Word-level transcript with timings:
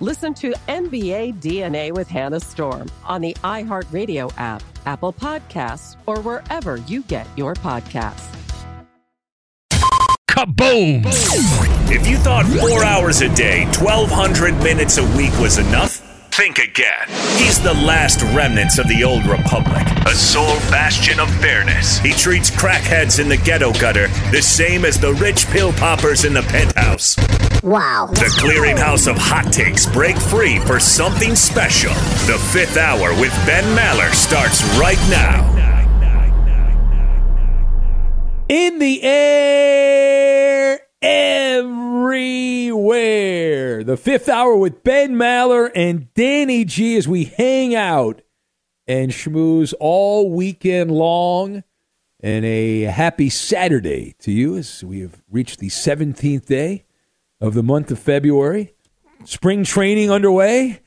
Listen 0.00 0.34
to 0.34 0.52
NBA 0.68 1.40
DNA 1.40 1.90
with 1.90 2.06
Hannah 2.06 2.40
Storm 2.40 2.90
on 3.02 3.22
the 3.22 3.32
iHeartRadio 3.42 4.30
app, 4.36 4.62
Apple 4.84 5.14
Podcasts, 5.14 5.96
or 6.04 6.20
wherever 6.20 6.76
you 6.76 7.02
get 7.04 7.26
your 7.34 7.54
podcasts. 7.54 8.30
Kaboom! 10.28 11.02
If 11.90 12.06
you 12.06 12.18
thought 12.18 12.44
four 12.44 12.84
hours 12.84 13.22
a 13.22 13.34
day, 13.34 13.64
1,200 13.80 14.62
minutes 14.62 14.98
a 14.98 15.16
week 15.16 15.32
was 15.40 15.56
enough, 15.56 15.92
think 16.30 16.58
again. 16.58 17.08
He's 17.38 17.58
the 17.62 17.72
last 17.72 18.20
remnants 18.36 18.78
of 18.78 18.88
the 18.88 19.02
old 19.02 19.24
republic, 19.24 19.86
a 20.04 20.14
sole 20.14 20.58
bastion 20.68 21.18
of 21.18 21.30
fairness. 21.36 22.00
He 22.00 22.12
treats 22.12 22.50
crackheads 22.50 23.18
in 23.18 23.30
the 23.30 23.38
ghetto 23.38 23.72
gutter 23.72 24.08
the 24.30 24.42
same 24.42 24.84
as 24.84 25.00
the 25.00 25.14
rich 25.14 25.46
pill 25.46 25.72
poppers 25.72 26.26
in 26.26 26.34
the 26.34 26.42
penthouse. 26.42 27.16
Wow. 27.66 28.06
The 28.12 28.32
clearinghouse 28.38 29.10
of 29.10 29.16
hot 29.18 29.52
takes 29.52 29.86
break 29.86 30.16
free 30.16 30.60
for 30.60 30.78
something 30.78 31.34
special. 31.34 31.92
The 32.32 32.38
fifth 32.52 32.76
hour 32.76 33.10
with 33.20 33.32
Ben 33.44 33.64
Maller 33.76 34.14
starts 34.14 34.62
right 34.78 35.00
now. 35.10 35.42
In 38.48 38.78
the 38.78 39.02
air, 39.02 40.78
everywhere. 41.02 42.62
The 43.82 43.96
fifth 43.96 44.28
hour 44.28 44.54
with 44.54 44.84
Ben 44.84 45.16
Maller 45.16 45.72
and 45.74 46.14
Danny 46.14 46.64
G 46.64 46.96
as 46.96 47.08
we 47.08 47.24
hang 47.24 47.74
out 47.74 48.22
and 48.86 49.10
schmooze 49.10 49.74
all 49.80 50.30
weekend 50.30 50.92
long. 50.92 51.64
And 52.20 52.44
a 52.44 52.82
happy 52.82 53.28
Saturday 53.28 54.14
to 54.20 54.30
you 54.30 54.56
as 54.56 54.84
we 54.84 55.00
have 55.00 55.20
reached 55.28 55.58
the 55.58 55.66
17th 55.68 56.46
day 56.46 56.85
of 57.40 57.54
the 57.54 57.62
month 57.62 57.90
of 57.90 57.98
February. 57.98 58.74
Spring 59.24 59.64
training 59.64 60.10
underway. 60.10 60.80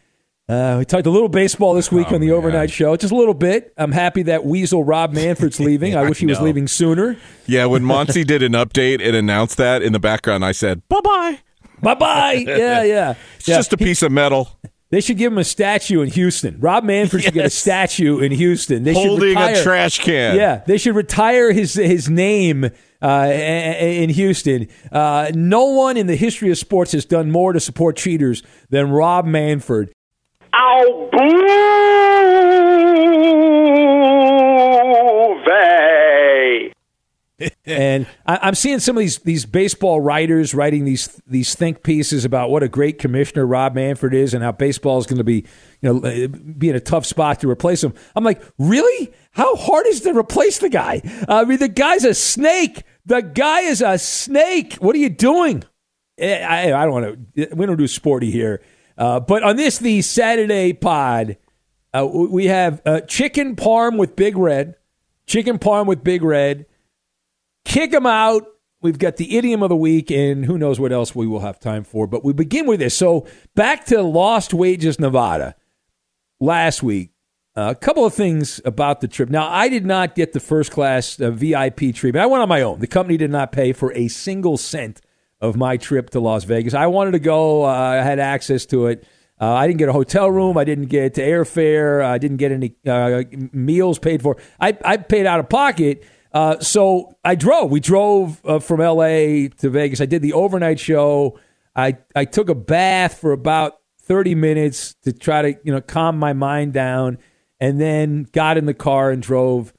Uh, 0.48 0.78
we 0.80 0.86
talked 0.86 1.06
a 1.06 1.12
little 1.12 1.30
baseball 1.30 1.76
this 1.76 1.92
week 1.92 2.08
oh, 2.10 2.16
on 2.16 2.22
the 2.22 2.28
man. 2.28 2.36
overnight 2.36 2.72
show, 2.72 2.96
just 2.96 3.14
a 3.14 3.16
little 3.16 3.36
bit. 3.36 3.72
I'm 3.78 3.92
happy 3.92 4.24
that 4.24 4.46
Weasel 4.46 4.84
Rob 4.84 5.14
Manfred's 5.14 5.60
leaving. 5.60 5.96
I 5.96 6.10
wish 6.10 6.18
he 6.18 6.26
was 6.26 6.42
leaving 6.42 6.68
sooner. 6.68 7.18
Yeah, 7.46 7.66
when 7.66 7.84
Monty 7.86 8.24
did 8.24 8.42
an 8.42 8.54
update 8.54 9.06
and 9.06 9.16
announced 9.16 9.58
that 9.58 9.84
in 9.84 9.94
the 9.94 10.00
background, 10.00 10.44
I 10.44 10.54
said, 10.54 10.82
bye 10.90 11.02
bye. 11.04 11.40
Bye 11.82 11.94
bye. 11.94 12.34
Yeah, 12.48 12.84
yeah. 12.84 13.14
It's 13.38 13.48
yeah. 13.48 13.58
just 13.58 13.74
a 13.74 13.78
piece 13.78 14.02
of 14.02 14.12
metal. 14.12 14.50
They 14.92 15.02
should 15.02 15.18
give 15.18 15.32
him 15.32 15.38
a 15.38 15.44
statue 15.44 16.02
in 16.02 16.10
Houston. 16.10 16.60
Rob 16.60 16.84
Manfred 16.84 17.22
yes. 17.22 17.28
should 17.28 17.34
get 17.36 17.46
a 17.46 17.52
statue 17.52 18.20
in 18.20 18.32
Houston. 18.32 18.84
They 18.84 18.94
Holding 18.94 19.20
should 19.20 19.28
retire, 19.28 19.56
a 19.56 19.64
trash 19.64 20.00
can. 20.00 20.36
Yeah, 20.36 20.64
they 20.66 20.80
should 20.80 20.96
retire 20.96 21.52
his 21.52 21.76
his 21.76 22.10
name 22.10 22.72
uh, 23.02 23.30
in 23.32 24.10
Houston. 24.10 24.68
Uh, 24.92 25.32
no 25.36 25.66
one 25.66 25.96
in 25.96 26.08
the 26.08 26.16
history 26.16 26.50
of 26.50 26.58
sports 26.58 26.94
has 26.94 27.06
done 27.06 27.30
more 27.30 27.54
to 27.54 27.60
support 27.60 27.98
cheaters 27.98 28.42
than 28.70 28.90
Rob 28.90 29.26
Manfred. 29.26 29.92
Oh, 30.54 31.10
boo! 31.12 32.20
And 37.66 38.08
I, 38.26 38.48
am 38.48 38.56
seeing 38.56 38.80
some 38.80 38.98
of 38.98 39.02
these 39.02 39.20
these 39.20 39.46
baseball 39.46 40.02
writers 40.02 40.54
writing 40.54 40.86
these 40.86 41.22
these 41.28 41.56
think 41.56 41.84
pieces 41.84 42.26
about 42.26 42.50
what 42.50 42.64
a 42.64 42.68
great 42.68 43.00
commissioner 43.00 43.46
Rob 43.46 43.76
Manfred 43.76 44.14
is 44.14 44.34
and 44.34 44.44
how 44.44 44.52
baseball 44.52 44.98
is 44.98 45.06
going 45.06 45.18
to 45.18 45.24
be 45.24 45.46
you 45.82 45.94
know 45.94 46.28
be 46.58 46.70
in 46.70 46.76
a 46.76 46.80
tough 46.80 47.06
spot 47.06 47.40
to 47.42 47.50
replace 47.50 47.84
him. 47.84 47.94
I'm 48.16 48.24
like, 48.24 48.42
really? 48.58 49.14
How 49.32 49.56
hard 49.56 49.88
is 49.88 50.02
to 50.02 50.18
replace 50.18 50.60
the 50.60 50.70
guy? 50.70 51.02
I 51.28 51.46
mean, 51.46 51.60
the 51.60 51.68
guy's 51.68 52.04
a 52.04 52.14
snake. 52.14 52.84
The 53.06 53.22
guy 53.22 53.62
is 53.62 53.82
a 53.82 53.98
snake. 53.98 54.76
What 54.76 54.96
are 54.96 55.00
you 55.00 55.10
doing? 55.10 55.64
Eh, 56.18 56.44
I, 56.44 56.74
I 56.74 56.86
don't 56.86 56.94
want 56.94 57.36
to. 57.36 57.56
We 57.56 57.66
don't 57.66 57.78
do 57.78 57.88
sporty 57.88 58.32
here. 58.32 58.62
Uh, 58.98 59.20
but 59.22 59.44
on 59.44 59.56
this, 59.56 59.78
the 59.78 60.02
Saturday 60.02 60.74
pod, 60.74 61.38
uh, 61.94 62.06
we 62.06 62.48
have 62.48 62.82
uh, 62.86 63.02
chicken 63.02 63.56
parm 63.56 63.98
with 63.98 64.16
Big 64.16 64.38
Red. 64.38 64.76
Chicken 65.26 65.58
parm 65.60 65.86
with 65.86 66.04
Big 66.04 66.24
Red 66.24 66.66
kick 67.66 67.92
them 67.92 68.06
out. 68.06 68.44
We've 68.82 69.00
got 69.00 69.18
the 69.18 69.38
idiom 69.38 69.62
of 69.62 69.70
the 69.70 69.76
week, 69.76 70.10
and 70.10 70.46
who 70.46 70.58
knows 70.58 70.80
what 70.80 70.94
else 70.94 71.14
we 71.14 71.28
will 71.28 71.42
have 71.42 71.60
time 71.60 71.84
for. 71.84 72.08
But 72.08 72.24
we 72.24 72.32
begin 72.32 72.66
with 72.66 72.80
this. 72.80 72.96
So 72.96 73.28
back 73.56 73.86
to 73.88 74.02
Lost 74.02 74.54
Wages, 74.54 75.00
Nevada. 75.00 75.56
Last 76.40 76.82
week, 76.82 77.12
uh, 77.58 77.72
a 77.72 77.76
couple 77.76 78.06
of 78.06 78.14
things 78.14 78.62
about 78.64 79.02
the 79.02 79.08
trip. 79.10 79.30
Now, 79.30 79.50
I 79.50 79.68
did 79.68 79.86
not 79.86 80.16
get 80.16 80.32
the 80.32 80.40
first 80.40 80.72
class 80.72 81.20
uh, 81.20 81.32
VIP 81.32 81.94
treatment. 81.94 82.24
I 82.24 82.26
went 82.26 82.42
on 82.42 82.48
my 82.48 82.62
own. 82.62 82.80
The 82.80 82.88
company 82.88 83.18
did 83.18 83.32
not 83.32 83.52
pay 83.52 83.74
for 83.74 83.92
a 83.94 84.08
single 84.08 84.56
cent 84.56 85.02
of 85.42 85.58
my 85.58 85.76
trip 85.76 86.10
to 86.12 86.22
Las 86.22 86.46
Vegas. 86.46 86.74
I 86.74 86.88
wanted 86.88 87.12
to 87.12 87.20
go. 87.20 87.66
Uh, 87.66 87.68
I 87.68 87.96
had 87.96 88.20
access 88.20 88.66
to 88.68 88.88
it. 88.88 89.06
Uh, 89.42 89.54
I 89.54 89.68
didn't 89.68 89.80
get 89.80 89.90
a 89.90 89.94
hotel 89.94 90.30
room. 90.32 90.58
I 90.58 90.64
didn't 90.64 90.88
get 90.88 91.16
airfare. 91.16 92.04
I 92.04 92.18
didn't 92.18 92.38
get 92.38 92.52
any 92.52 92.76
uh, 92.86 93.24
meals 93.52 94.00
paid 94.00 94.22
for. 94.22 94.38
I, 94.60 94.78
I 94.86 94.98
paid 94.98 95.26
out 95.26 95.40
of 95.40 95.50
pocket 95.50 96.06
uh, 96.32 96.60
so 96.60 97.18
I 97.24 97.36
drove. 97.36 97.72
We 97.72 97.80
drove 97.80 98.44
uh, 98.46 98.60
from 98.60 98.82
L.A. 98.82 99.50
to 99.50 99.70
Vegas. 99.70 100.02
I 100.02 100.06
did 100.06 100.22
the 100.22 100.34
overnight 100.34 100.80
show. 100.80 101.40
I 101.76 101.98
I 102.16 102.26
took 102.26 102.50
a 102.50 102.56
bath 102.56 103.20
for 103.20 103.32
about 103.32 103.80
thirty 104.02 104.36
minutes 104.36 104.96
to 105.04 105.14
try 105.14 105.42
to 105.42 105.60
you 105.64 105.72
know 105.72 105.82
calm 105.82 106.18
my 106.18 106.34
mind 106.34 106.74
down, 106.74 107.18
and 107.60 107.80
then 107.82 108.28
got 108.32 108.58
in 108.58 108.66
the 108.66 108.74
car 108.74 109.12
and 109.12 109.22
drove 109.22 109.74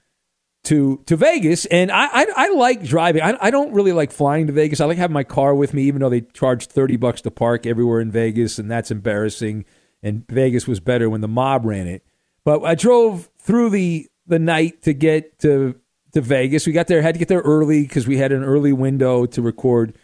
to 0.64 1.02
to 1.06 1.17
Vegas, 1.17 1.67
and 1.67 1.91
I 1.91 2.06
I, 2.06 2.26
I 2.37 2.49
like 2.50 2.82
driving. 2.85 3.23
I, 3.23 3.37
I 3.41 3.50
don't 3.50 3.73
really 3.73 3.93
like 3.93 4.11
flying 4.11 4.46
to 4.49 4.53
Vegas. 4.53 4.81
I 4.81 4.87
like 4.87 4.99
having 4.99 5.14
my 5.14 5.25
car 5.25 5.55
with 5.55 5.73
me, 5.73 5.85
even 5.85 6.00
though 6.00 6.11
they 6.11 6.23
charge 6.23 6.67
thirty 6.67 6.96
bucks 6.96 7.20
to 7.23 7.31
park 7.31 7.64
everywhere 7.64 8.00
in 8.00 8.11
Vegas, 8.11 8.58
and 8.58 8.70
that's 8.70 8.91
embarrassing. 8.91 9.64
And 10.03 10.26
Vegas 10.29 10.67
was 10.67 10.81
better 10.81 11.11
when 11.11 11.20
the 11.20 11.29
mob 11.29 11.64
ran 11.64 11.87
it. 11.87 12.05
But 12.44 12.64
I 12.64 12.75
drove 12.75 13.31
through 13.38 13.70
the 13.70 14.08
the 14.26 14.38
night 14.38 14.82
to 14.82 14.93
get 14.93 15.38
to 15.41 15.76
to 16.12 16.21
Vegas. 16.21 16.67
We 16.67 16.73
got 16.73 16.87
there, 16.87 17.03
had 17.03 17.15
to 17.15 17.19
get 17.19 17.29
there 17.29 17.41
early 17.41 17.83
because 17.83 18.07
we 18.07 18.17
had 18.19 18.33
an 18.33 18.43
early 18.45 18.73
window 18.73 19.27
to 19.27 19.43
record 19.43 19.97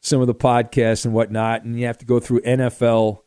some 0.00 0.20
of 0.20 0.26
the 0.26 0.34
podcasts 0.34 1.04
and 1.04 1.14
whatnot. 1.14 1.64
And 1.64 1.78
you 1.78 1.86
have 1.86 1.98
to 1.98 2.06
go 2.06 2.20
through 2.20 2.40
NFL 2.42 3.18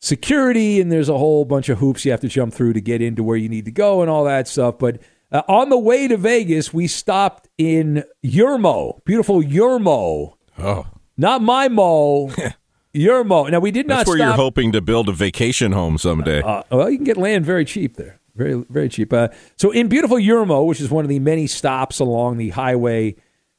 security, 0.00 0.80
and 0.80 0.90
there's 0.90 1.08
a 1.08 1.18
whole 1.18 1.44
bunch 1.44 1.68
of 1.68 1.78
hoops 1.78 2.04
you 2.04 2.10
have 2.10 2.20
to 2.20 2.28
jump 2.28 2.54
through 2.54 2.72
to 2.74 2.80
get 2.80 3.02
into 3.02 3.22
where 3.22 3.36
you 3.36 3.48
need 3.48 3.64
to 3.66 3.70
go 3.70 4.00
and 4.00 4.10
all 4.10 4.24
that 4.24 4.48
stuff. 4.48 4.78
But 4.78 5.00
uh, 5.32 5.42
on 5.48 5.68
the 5.68 5.78
way 5.78 6.08
to 6.08 6.16
Vegas, 6.16 6.72
we 6.72 6.86
stopped 6.86 7.48
in 7.58 8.04
Yermo, 8.24 9.04
beautiful 9.04 9.42
Yermo. 9.42 10.34
Oh, 10.58 10.86
Not 11.16 11.42
my 11.42 11.68
mo, 11.68 12.28
Yermo. 12.94 13.50
Now 13.50 13.60
we 13.60 13.70
did 13.70 13.86
that's 13.86 13.88
not 13.88 13.96
That's 13.98 14.08
where 14.08 14.18
stop. 14.18 14.26
you're 14.28 14.36
hoping 14.36 14.72
to 14.72 14.80
build 14.80 15.08
a 15.08 15.12
vacation 15.12 15.72
home 15.72 15.98
someday. 15.98 16.42
Uh, 16.42 16.62
well, 16.70 16.90
you 16.90 16.96
can 16.98 17.04
get 17.04 17.16
land 17.16 17.44
very 17.44 17.64
cheap 17.64 17.96
there. 17.96 18.19
Very, 18.40 18.64
very 18.70 18.88
cheap. 18.88 19.12
Uh, 19.12 19.28
so, 19.56 19.70
in 19.70 19.88
beautiful 19.88 20.16
Yermo, 20.16 20.64
which 20.64 20.80
is 20.80 20.90
one 20.90 21.04
of 21.04 21.10
the 21.10 21.18
many 21.18 21.46
stops 21.46 22.00
along 22.00 22.38
the 22.38 22.48
highway 22.48 23.16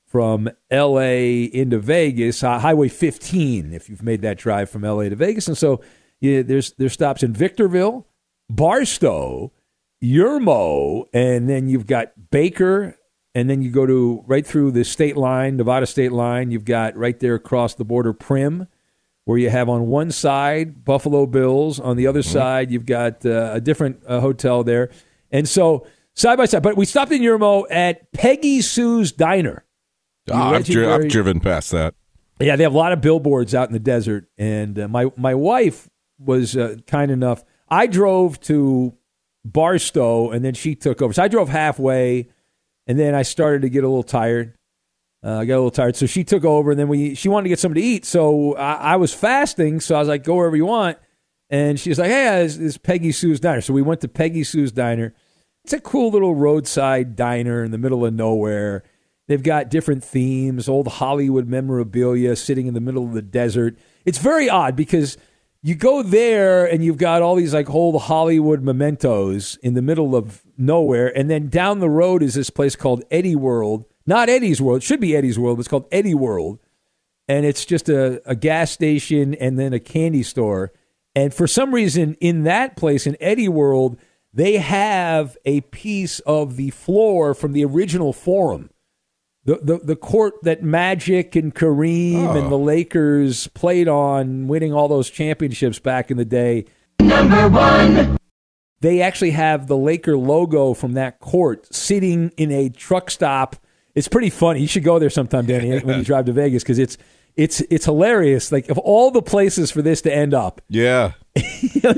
from 0.07 0.50
L.A. 0.72 1.44
into 1.44 1.78
Vegas, 1.78 2.44
uh, 2.44 2.57
Highway 2.57 2.88
15, 2.88 3.74
if 3.74 3.89
you've 3.89 4.01
made 4.01 4.24
that 4.24 4.39
drive 4.39 4.72
from 4.72 4.83
L.A. 4.83 5.07
to 5.07 5.16
Vegas. 5.16 5.48
And 5.48 5.56
so, 5.56 5.81
yeah, 6.19 6.42
there's 6.42 6.72
there's 6.74 6.94
stops 6.94 7.22
in 7.22 7.31
Victorville, 7.31 8.07
Barstow, 8.50 9.51
Yermo, 10.04 11.06
and 11.13 11.48
then 11.48 11.68
you've 11.68 11.86
got 11.86 12.31
Baker, 12.31 12.98
and 13.36 13.48
then 13.48 13.62
you 13.62 13.69
go 13.69 13.86
to 13.86 14.24
right 14.25 14.48
through 14.48 14.72
the 14.72 14.83
state 14.83 15.16
line, 15.16 15.57
Nevada 15.57 15.86
state 15.86 16.12
line. 16.12 16.50
You've 16.50 16.66
got 16.66 16.98
right 16.98 17.19
there 17.19 17.36
across 17.36 17.75
the 17.75 17.86
border, 17.86 18.16
Primm 18.16 18.66
where 19.25 19.38
you 19.38 19.50
have 19.50 19.69
on 19.69 19.88
one 19.88 20.12
side 20.12 20.83
Buffalo 20.83 21.25
Bills, 21.25 21.79
on 21.79 21.97
the 21.97 22.07
other 22.07 22.23
side 22.23 22.71
you've 22.71 22.85
got 22.85 23.25
uh, 23.25 23.51
a 23.53 23.62
different 23.62 24.01
uh, 24.07 24.19
hotel 24.19 24.63
there, 24.63 24.89
and 25.31 25.47
so 25.47 25.85
side 26.13 26.38
by 26.38 26.45
side. 26.45 26.63
But 26.63 26.77
we 26.77 26.85
stopped 26.85 27.12
in 27.12 27.21
Yermo 27.21 27.65
at 27.69 28.12
Peggy 28.12 28.62
Sue's 28.62 29.12
Diner. 29.12 29.65
Ah, 30.29 30.51
I've, 30.51 30.65
dri- 30.65 30.88
I've 30.88 31.07
driven 31.09 31.39
past 31.39 31.71
that. 31.71 31.94
Yeah, 32.39 32.56
they 32.56 32.63
have 32.63 32.73
a 32.73 32.77
lot 32.77 32.91
of 32.91 33.01
billboards 33.01 33.53
out 33.53 33.68
in 33.69 33.73
the 33.73 33.79
desert, 33.79 34.27
and 34.38 34.77
uh, 34.79 34.88
my 34.88 35.12
my 35.15 35.35
wife 35.35 35.89
was 36.19 36.57
uh, 36.57 36.77
kind 36.88 37.12
enough. 37.12 37.44
I 37.69 37.88
drove 37.88 38.39
to 38.41 38.95
Barstow, 39.45 40.31
and 40.31 40.44
then 40.44 40.53
she 40.53 40.75
took 40.75 41.01
over. 41.01 41.13
So 41.13 41.23
I 41.23 41.27
drove 41.27 41.50
halfway, 41.50 42.29
and 42.88 43.00
then 43.00 43.15
I 43.15 43.21
started 43.21 43.62
to 43.63 43.69
get 43.69 43.83
a 43.83 43.88
little 43.88 44.03
tired. 44.03 44.56
Uh, 45.23 45.38
I 45.38 45.45
got 45.45 45.53
a 45.53 45.57
little 45.57 45.71
tired, 45.71 45.95
so 45.95 46.07
she 46.07 46.23
took 46.23 46.44
over, 46.44 46.71
and 46.71 46.79
then 46.79 46.88
we 46.88 47.13
she 47.13 47.29
wanted 47.29 47.44
to 47.44 47.50
get 47.50 47.59
something 47.59 47.81
to 47.81 47.88
eat. 47.88 48.06
So 48.06 48.56
I, 48.56 48.73
I 48.73 48.95
was 48.95 49.13
fasting, 49.13 49.79
so 49.79 49.95
I 49.95 50.00
was 50.00 50.07
like, 50.07 50.23
"Go 50.23 50.35
wherever 50.35 50.56
you 50.56 50.65
want." 50.65 50.97
And 51.50 51.79
she 51.79 51.89
was 51.89 52.00
like, 52.00 52.09
"Hey, 52.09 52.44
this 52.44 52.57
is 52.57 52.77
Peggy 52.77 53.12
Sue's 53.12 53.39
Diner." 53.39 53.62
So 53.62 53.73
we 53.73 53.83
went 53.83 54.01
to 54.01 54.07
Peggy 54.07 54.44
Sue's 54.44 54.71
Diner. 54.71 55.13
It's 55.63 55.73
a 55.73 55.79
cool 55.79 56.09
little 56.09 56.33
roadside 56.33 57.15
diner 57.15 57.63
in 57.63 57.69
the 57.71 57.77
middle 57.77 58.03
of 58.03 58.13
nowhere. 58.13 58.83
They've 59.27 59.44
got 59.44 59.69
different 59.69 60.03
themes, 60.03 60.68
old 60.68 60.88
Hollywood 60.88 61.47
memorabilia 61.47 62.35
sitting 62.35 62.65
in 62.65 62.73
the 62.73 62.81
middle 62.81 63.06
of 63.06 63.13
the 63.13 63.21
desert. 63.21 63.77
It's 64.06 64.18
very 64.18 64.50
odd 64.50 64.75
because 64.75 65.18
you 65.62 65.75
go 65.75 66.01
there 66.01 66.65
and 66.65 66.83
you've 66.83 66.97
got 66.97 67.21
all 67.21 67.35
these 67.35 67.53
like 67.53 67.69
old 67.69 68.01
Hollywood 68.01 68.63
mementos 68.63 69.57
in 69.62 69.75
the 69.75 69.81
middle 69.83 70.15
of 70.15 70.41
nowhere, 70.57 71.15
and 71.15 71.29
then 71.29 71.47
down 71.47 71.79
the 71.79 71.89
road 71.89 72.23
is 72.23 72.33
this 72.33 72.50
place 72.50 72.75
called 72.75 73.03
Eddie 73.12 73.35
World. 73.35 73.85
Not 74.06 74.30
Eddie's 74.30 74.62
World. 74.62 74.77
It 74.77 74.83
should 74.83 75.00
be 75.00 75.15
Eddie's 75.15 75.39
World, 75.39 75.57
but 75.57 75.62
it's 75.62 75.68
called 75.68 75.88
Eddie 75.92 76.15
World. 76.15 76.59
And 77.27 77.45
it's 77.45 77.65
just 77.65 77.88
a, 77.88 78.21
a 78.30 78.36
gas 78.36 78.71
station 78.71 79.36
and 79.36 79.57
then 79.57 79.74
a 79.74 79.80
candy 79.80 80.24
store. 80.24 80.71
And 81.15 81.33
for 81.33 81.48
some 81.48 81.74
reason, 81.74 82.15
in 82.15 82.44
that 82.44 82.75
place, 82.75 83.06
in 83.06 83.15
Eddie 83.19 83.50
World, 83.50 83.98
they 84.33 84.57
have 84.57 85.38
a 85.45 85.62
piece 85.62 86.19
of 86.21 86.56
the 86.56 86.69
floor 86.71 87.33
from 87.33 87.53
the 87.53 87.65
original 87.65 88.13
forum. 88.13 88.69
The, 89.44 89.59
the, 89.62 89.77
the 89.80 89.95
court 89.95 90.36
that 90.44 90.62
Magic 90.62 91.36
and 91.36 91.54
Kareem 91.54 92.36
and 92.36 92.51
the 92.51 92.57
oh. 92.57 92.62
Lakers 92.62 93.47
played 93.47 93.88
on, 93.88 94.47
winning 94.47 94.71
all 94.71 94.88
those 94.88 95.09
championships 95.09 95.80
back 95.80 96.12
in 96.12 96.18
the 96.18 96.25
day. 96.25 96.65
Number 97.00 97.50
one. 97.50 98.18
They 98.81 99.01
actually 99.01 99.31
have 99.31 99.68
the 99.68 99.77
Laker 99.77 100.18
logo 100.18 100.74
from 100.74 100.94
that 100.94 101.19
court 101.19 101.74
sitting 101.74 102.31
in 102.38 102.51
a 102.51 102.69
truck 102.69 103.09
stop. 103.09 103.56
It's 103.95 104.07
pretty 104.07 104.29
funny. 104.29 104.61
You 104.61 104.67
should 104.67 104.83
go 104.83 104.99
there 104.99 105.09
sometime, 105.09 105.45
Danny, 105.45 105.79
when 105.83 105.97
you 105.99 106.03
drive 106.05 106.25
to 106.25 106.31
Vegas 106.33 106.63
because 106.63 106.79
it's 106.79 106.97
it's 107.35 107.61
it's 107.69 107.85
hilarious. 107.85 108.51
Like 108.51 108.69
of 108.69 108.77
all 108.77 109.11
the 109.11 109.21
places 109.21 109.71
for 109.71 109.81
this 109.81 110.01
to 110.03 110.13
end 110.13 110.33
up, 110.33 110.61
Yeah. 110.69 111.13
in 111.35 111.41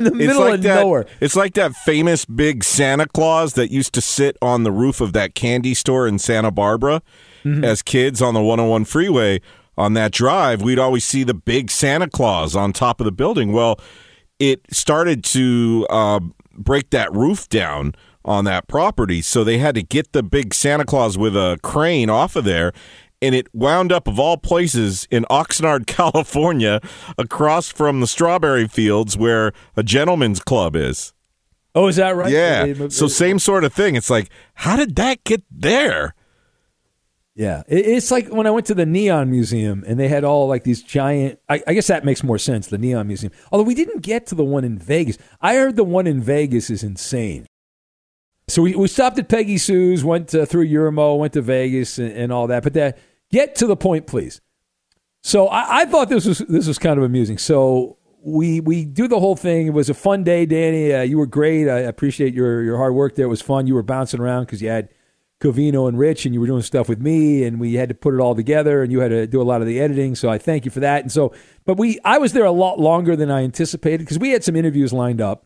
the 0.03 0.11
It's 0.11 0.11
middle 0.15 0.41
like 0.41 0.53
of 0.55 0.61
that, 0.63 0.75
nowhere. 0.81 1.05
It's 1.19 1.35
like 1.35 1.55
that 1.55 1.73
famous 1.73 2.23
big 2.25 2.63
Santa 2.63 3.07
Claus 3.07 3.53
that 3.53 3.71
used 3.71 3.93
to 3.93 4.01
sit 4.01 4.37
on 4.43 4.61
the 4.63 4.71
roof 4.71 5.01
of 5.01 5.13
that 5.13 5.33
candy 5.33 5.73
store 5.73 6.07
in 6.07 6.19
Santa 6.19 6.51
Barbara 6.51 7.01
Mm-hmm. 7.43 7.63
as 7.65 7.81
kids 7.81 8.21
on 8.21 8.33
the 8.33 8.41
101 8.41 8.85
freeway. 8.85 9.41
On 9.77 9.95
that 9.95 10.13
drive, 10.13 10.61
we'd 10.61 10.79
always 10.79 11.03
see 11.03 11.23
the 11.25 11.33
big 11.33 11.69
Santa 11.71 12.07
Claus 12.07 12.55
on 12.55 12.71
top 12.71 13.01
of 13.01 13.05
the 13.05 13.11
building. 13.11 13.51
Well, 13.51 13.79
it 14.39 14.61
started 14.71 15.25
to 15.25 15.85
uh, 15.89 16.19
break 16.55 16.91
that 16.91 17.11
roof 17.11 17.49
down 17.49 17.95
on 18.25 18.45
that 18.45 18.67
property, 18.67 19.21
so 19.21 19.43
they 19.43 19.57
had 19.57 19.75
to 19.75 19.83
get 19.83 20.11
the 20.13 20.23
big 20.23 20.53
Santa 20.53 20.85
Claus 20.85 21.17
with 21.17 21.35
a 21.35 21.59
crane 21.63 22.09
off 22.09 22.35
of 22.35 22.45
there. 22.45 22.71
And 23.21 23.33
it 23.33 23.47
wound 23.53 23.91
up, 23.93 24.07
of 24.07 24.19
all 24.19 24.35
places, 24.37 25.07
in 25.09 25.23
Oxnard, 25.29 25.87
California, 25.87 26.81
across 27.17 27.69
from 27.69 28.01
the 28.01 28.07
strawberry 28.07 28.67
fields 28.67 29.17
where 29.17 29.53
a 29.77 29.83
gentleman's 29.83 30.41
club 30.41 30.75
is. 30.75 31.13
Oh, 31.75 31.87
is 31.87 31.95
that 31.95 32.15
right? 32.15 32.29
Yeah. 32.31 32.65
They- 32.65 32.89
So 32.89 33.07
same 33.07 33.39
sort 33.39 33.63
of 33.63 33.73
thing. 33.73 33.95
It's 33.95 34.09
like, 34.09 34.29
how 34.55 34.75
did 34.75 34.95
that 34.97 35.23
get 35.23 35.41
there? 35.49 36.13
Yeah, 37.35 37.63
it's 37.67 38.11
like 38.11 38.27
when 38.27 38.45
I 38.45 38.51
went 38.51 38.67
to 38.67 38.75
the 38.75 38.85
Neon 38.85 39.31
Museum 39.31 39.83
and 39.87 39.99
they 39.99 40.07
had 40.07 40.23
all 40.23 40.47
like 40.47 40.65
these 40.65 40.83
giant. 40.83 41.39
I, 41.49 41.63
I 41.65 41.73
guess 41.73 41.87
that 41.87 42.05
makes 42.05 42.23
more 42.23 42.37
sense. 42.37 42.67
The 42.67 42.77
Neon 42.77 43.07
Museum, 43.07 43.33
although 43.51 43.63
we 43.63 43.73
didn't 43.73 44.01
get 44.03 44.27
to 44.27 44.35
the 44.35 44.43
one 44.43 44.63
in 44.63 44.77
Vegas. 44.77 45.17
I 45.41 45.55
heard 45.55 45.75
the 45.75 45.83
one 45.83 46.05
in 46.05 46.21
Vegas 46.21 46.69
is 46.69 46.83
insane. 46.83 47.47
So 48.47 48.61
we, 48.61 48.75
we 48.75 48.87
stopped 48.87 49.17
at 49.19 49.29
Peggy 49.29 49.57
Sue's, 49.57 50.03
went 50.03 50.33
uh, 50.35 50.45
through 50.45 50.67
Yermo, 50.67 51.17
went 51.17 51.33
to 51.33 51.41
Vegas, 51.41 51.97
and, 51.97 52.11
and 52.11 52.31
all 52.31 52.47
that. 52.47 52.63
But 52.63 52.73
that 52.73 52.99
get 53.31 53.55
to 53.55 53.67
the 53.67 53.77
point, 53.77 54.05
please. 54.07 54.41
So 55.21 55.47
I, 55.47 55.81
I 55.81 55.85
thought 55.85 56.09
this 56.09 56.25
was 56.25 56.39
this 56.39 56.67
was 56.67 56.77
kind 56.77 56.97
of 56.97 57.05
amusing. 57.05 57.37
So 57.37 57.97
we 58.23 58.59
we 58.59 58.85
do 58.85 59.07
the 59.07 59.19
whole 59.19 59.35
thing. 59.35 59.67
It 59.67 59.73
was 59.73 59.89
a 59.89 59.93
fun 59.93 60.23
day, 60.23 60.45
Danny. 60.45 60.93
Uh, 60.93 61.01
you 61.01 61.17
were 61.17 61.25
great. 61.25 61.69
I 61.69 61.79
appreciate 61.79 62.33
your 62.33 62.61
your 62.61 62.77
hard 62.77 62.93
work 62.93 63.15
there. 63.15 63.25
It 63.25 63.29
was 63.29 63.41
fun. 63.41 63.67
You 63.67 63.75
were 63.75 63.83
bouncing 63.83 64.19
around 64.19 64.45
because 64.45 64.61
you 64.61 64.69
had 64.69 64.89
Covino 65.41 65.87
and 65.87 65.97
Rich, 65.97 66.25
and 66.25 66.33
you 66.33 66.39
were 66.39 66.47
doing 66.47 66.61
stuff 66.61 66.87
with 66.87 66.99
me, 66.99 67.43
and 67.43 67.59
we 67.59 67.73
had 67.75 67.89
to 67.89 67.95
put 67.95 68.13
it 68.13 68.19
all 68.19 68.35
together, 68.35 68.83
and 68.83 68.91
you 68.91 68.99
had 68.99 69.09
to 69.09 69.27
do 69.27 69.41
a 69.41 69.43
lot 69.43 69.61
of 69.61 69.67
the 69.67 69.79
editing. 69.79 70.15
So 70.15 70.29
I 70.29 70.37
thank 70.37 70.65
you 70.65 70.71
for 70.71 70.79
that. 70.81 71.01
And 71.01 71.11
so, 71.11 71.33
but 71.65 71.77
we 71.77 71.99
I 72.03 72.17
was 72.17 72.33
there 72.33 72.45
a 72.45 72.51
lot 72.51 72.79
longer 72.79 73.15
than 73.15 73.31
I 73.31 73.43
anticipated 73.43 73.99
because 73.99 74.19
we 74.19 74.29
had 74.29 74.43
some 74.43 74.55
interviews 74.55 74.93
lined 74.93 75.21
up, 75.21 75.45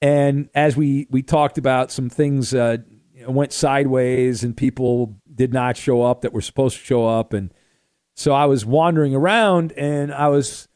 and 0.00 0.48
as 0.54 0.76
we 0.76 1.06
we 1.10 1.22
talked 1.22 1.58
about 1.58 1.90
some 1.90 2.08
things 2.08 2.54
uh, 2.54 2.78
went 3.26 3.52
sideways, 3.52 4.44
and 4.44 4.56
people 4.56 5.16
did 5.34 5.52
not 5.52 5.76
show 5.76 6.02
up 6.02 6.22
that 6.22 6.32
were 6.32 6.40
supposed 6.40 6.76
to 6.78 6.84
show 6.84 7.06
up, 7.06 7.32
and 7.32 7.52
so 8.14 8.32
I 8.32 8.46
was 8.46 8.66
wandering 8.66 9.14
around, 9.14 9.72
and 9.72 10.12
I 10.12 10.28
was 10.28 10.68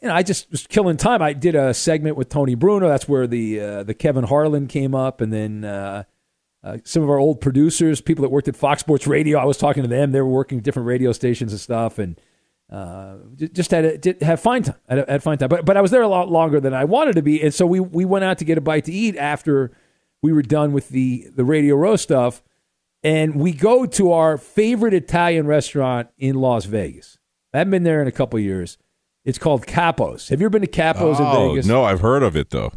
you 0.00 0.08
know, 0.08 0.14
I 0.14 0.22
just 0.22 0.50
was 0.50 0.66
killing 0.66 0.96
time. 0.96 1.22
I 1.22 1.32
did 1.32 1.54
a 1.54 1.74
segment 1.74 2.16
with 2.16 2.28
Tony 2.28 2.54
Bruno. 2.54 2.88
That's 2.88 3.08
where 3.08 3.26
the 3.26 3.60
uh, 3.60 3.82
the 3.82 3.94
Kevin 3.94 4.24
Harlan 4.24 4.66
came 4.66 4.94
up, 4.94 5.20
and 5.20 5.32
then 5.32 5.64
uh, 5.64 6.04
uh, 6.62 6.78
some 6.84 7.02
of 7.02 7.10
our 7.10 7.18
old 7.18 7.40
producers, 7.40 8.00
people 8.00 8.22
that 8.22 8.30
worked 8.30 8.48
at 8.48 8.56
Fox 8.56 8.80
Sports 8.80 9.06
Radio. 9.06 9.38
I 9.38 9.44
was 9.44 9.58
talking 9.58 9.82
to 9.82 9.88
them. 9.88 10.12
They 10.12 10.20
were 10.20 10.28
working 10.28 10.60
different 10.60 10.86
radio 10.86 11.12
stations 11.12 11.52
and 11.52 11.60
stuff, 11.60 11.98
and 11.98 12.20
uh, 12.72 13.16
just 13.36 13.70
had 13.70 13.84
a, 13.84 13.98
did 13.98 14.22
have 14.22 14.40
fine 14.40 14.62
time. 14.62 14.76
Had, 14.88 14.98
a, 15.00 15.04
had 15.06 15.22
fine 15.22 15.36
time, 15.36 15.50
but 15.50 15.66
but 15.66 15.76
I 15.76 15.82
was 15.82 15.90
there 15.90 16.00
a 16.00 16.08
lot 16.08 16.30
longer 16.30 16.58
than 16.58 16.72
I 16.72 16.84
wanted 16.84 17.16
to 17.16 17.22
be, 17.22 17.42
and 17.42 17.52
so 17.52 17.66
we 17.66 17.80
we 17.80 18.06
went 18.06 18.24
out 18.24 18.38
to 18.38 18.46
get 18.46 18.56
a 18.56 18.62
bite 18.62 18.86
to 18.86 18.92
eat 18.92 19.14
after 19.16 19.76
we 20.22 20.32
were 20.32 20.42
done 20.42 20.72
with 20.72 20.88
the 20.88 21.28
the 21.36 21.44
Radio 21.44 21.76
Row 21.76 21.96
stuff, 21.96 22.42
and 23.02 23.34
we 23.34 23.52
go 23.52 23.84
to 23.84 24.12
our 24.12 24.38
favorite 24.38 24.94
Italian 24.94 25.46
restaurant 25.46 26.08
in 26.16 26.36
Las 26.36 26.64
Vegas. 26.64 27.18
I 27.52 27.58
haven't 27.58 27.72
been 27.72 27.82
there 27.82 28.00
in 28.00 28.08
a 28.08 28.12
couple 28.12 28.40
years. 28.40 28.78
It's 29.22 29.38
called 29.38 29.66
Capos. 29.66 30.30
Have 30.30 30.40
you 30.40 30.46
ever 30.46 30.58
been 30.58 30.62
to 30.62 30.66
Capos 30.66 31.20
in 31.20 31.26
oh, 31.26 31.50
Vegas? 31.50 31.66
no, 31.66 31.84
I've 31.84 32.00
heard 32.00 32.22
of 32.22 32.36
it 32.36 32.50
though. 32.50 32.72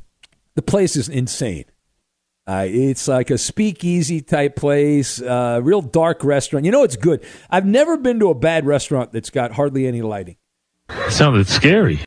The 0.56 0.62
place 0.62 0.98
is 0.98 1.08
insane. 1.08 1.66
Uh, 2.48 2.66
it's 2.68 3.08
like 3.08 3.32
a 3.32 3.38
speakeasy 3.38 4.22
type 4.22 4.56
place, 4.56 5.20
uh, 5.22 5.60
real 5.64 5.82
dark 5.82 6.24
restaurant. 6.24 6.64
You 6.66 6.72
know, 6.72 6.84
it's 6.84 6.96
good. 6.96 7.26
I've 7.50 7.66
never 7.66 7.98
been 7.98 8.20
to 8.20 8.30
a 8.30 8.36
bad 8.36 8.66
restaurant 8.68 9.12
that's 9.12 9.32
got 9.32 9.54
hardly 9.54 9.88
any 9.88 10.04
lighting. 10.04 10.38
Sounded 11.10 11.48
scary. 11.48 12.02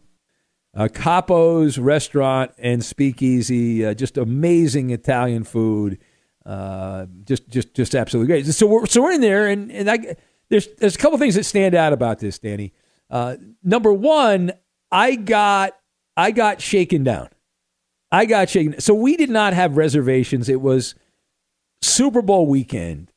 Uh, 0.77 0.87
Capo's 0.87 1.77
restaurant 1.77 2.53
and 2.57 2.85
speakeasy, 2.85 3.85
uh, 3.85 3.95
just 3.95 4.17
amazing 4.17 4.91
Italian 4.91 5.43
food. 5.43 5.99
Uh, 6.47 7.07
just 7.25 7.49
just 7.49 7.75
just 7.75 7.95
absolutely 7.97 8.29
great. 8.29 8.47
So 8.47 8.67
we're 8.67 8.87
so 8.87 9.03
we're 9.03 9.13
in 9.13 9.21
there, 9.21 9.49
and 9.49 9.73
and 9.73 9.91
I 9.91 10.17
there's 10.51 10.69
there's 10.79 10.95
a 10.95 10.99
couple 10.99 11.19
things 11.19 11.35
that 11.35 11.45
stand 11.45 11.75
out 11.75 11.93
about 11.93 12.21
this, 12.21 12.39
Danny. 12.39 12.73
Uh, 13.11 13.37
number 13.65 13.93
one, 13.93 14.53
I 14.93 15.17
got 15.17 15.77
I 16.17 16.31
got 16.31 16.61
shaken 16.61 17.03
down. 17.03 17.29
I 18.11 18.25
got 18.25 18.49
shaken. 18.49 18.81
So 18.81 18.95
we 18.95 19.17
did 19.17 19.31
not 19.31 19.53
have 19.53 19.77
reservations. 19.77 20.49
It 20.49 20.61
was 20.61 20.95
Super 21.83 22.23
Bowl 22.23 22.47
weekend. 22.47 23.13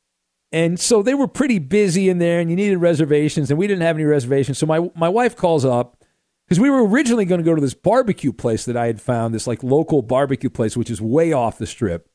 And 0.52 0.78
so 0.78 1.02
they 1.02 1.14
were 1.14 1.28
pretty 1.28 1.58
busy 1.58 2.10
in 2.10 2.18
there 2.18 2.38
and 2.38 2.50
you 2.50 2.56
needed 2.56 2.76
reservations 2.76 3.50
and 3.50 3.58
we 3.58 3.66
didn't 3.66 3.82
have 3.82 3.96
any 3.96 4.04
reservations. 4.04 4.58
So 4.58 4.66
my 4.66 4.90
my 4.94 5.08
wife 5.08 5.34
calls 5.34 5.64
up 5.64 6.02
because 6.46 6.60
we 6.60 6.68
were 6.68 6.86
originally 6.86 7.24
going 7.24 7.40
to 7.40 7.44
go 7.44 7.54
to 7.54 7.60
this 7.60 7.72
barbecue 7.72 8.32
place 8.32 8.66
that 8.66 8.76
I 8.76 8.86
had 8.86 9.00
found, 9.00 9.34
this 9.34 9.46
like 9.46 9.62
local 9.62 10.02
barbecue 10.02 10.50
place, 10.50 10.76
which 10.76 10.90
is 10.90 11.00
way 11.00 11.32
off 11.32 11.56
the 11.56 11.66
strip, 11.66 12.10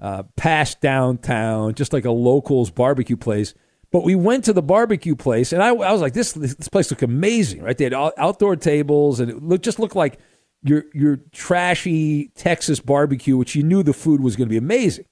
uh, 0.00 0.24
past 0.36 0.80
downtown, 0.80 1.74
just 1.74 1.92
like 1.92 2.04
a 2.04 2.10
locals 2.10 2.70
barbecue 2.70 3.16
place. 3.16 3.54
But 3.92 4.02
we 4.02 4.16
went 4.16 4.44
to 4.44 4.52
the 4.52 4.62
barbecue 4.62 5.14
place, 5.14 5.52
and 5.52 5.62
I, 5.62 5.68
I 5.68 5.92
was 5.92 6.00
like, 6.00 6.12
this 6.12 6.32
this 6.32 6.68
place 6.68 6.90
looked 6.90 7.04
amazing, 7.04 7.62
right? 7.62 7.78
They 7.78 7.84
had 7.84 7.94
outdoor 7.94 8.56
tables, 8.56 9.20
and 9.20 9.30
it 9.30 9.42
looked, 9.42 9.64
just 9.64 9.78
looked 9.78 9.96
like 9.96 10.18
your 10.62 10.84
your 10.92 11.18
trashy 11.32 12.30
Texas 12.34 12.80
barbecue, 12.80 13.36
which 13.36 13.54
you 13.54 13.62
knew 13.62 13.82
the 13.82 13.92
food 13.92 14.20
was 14.20 14.36
going 14.36 14.48
to 14.48 14.52
be 14.52 14.56
amazing. 14.56 15.04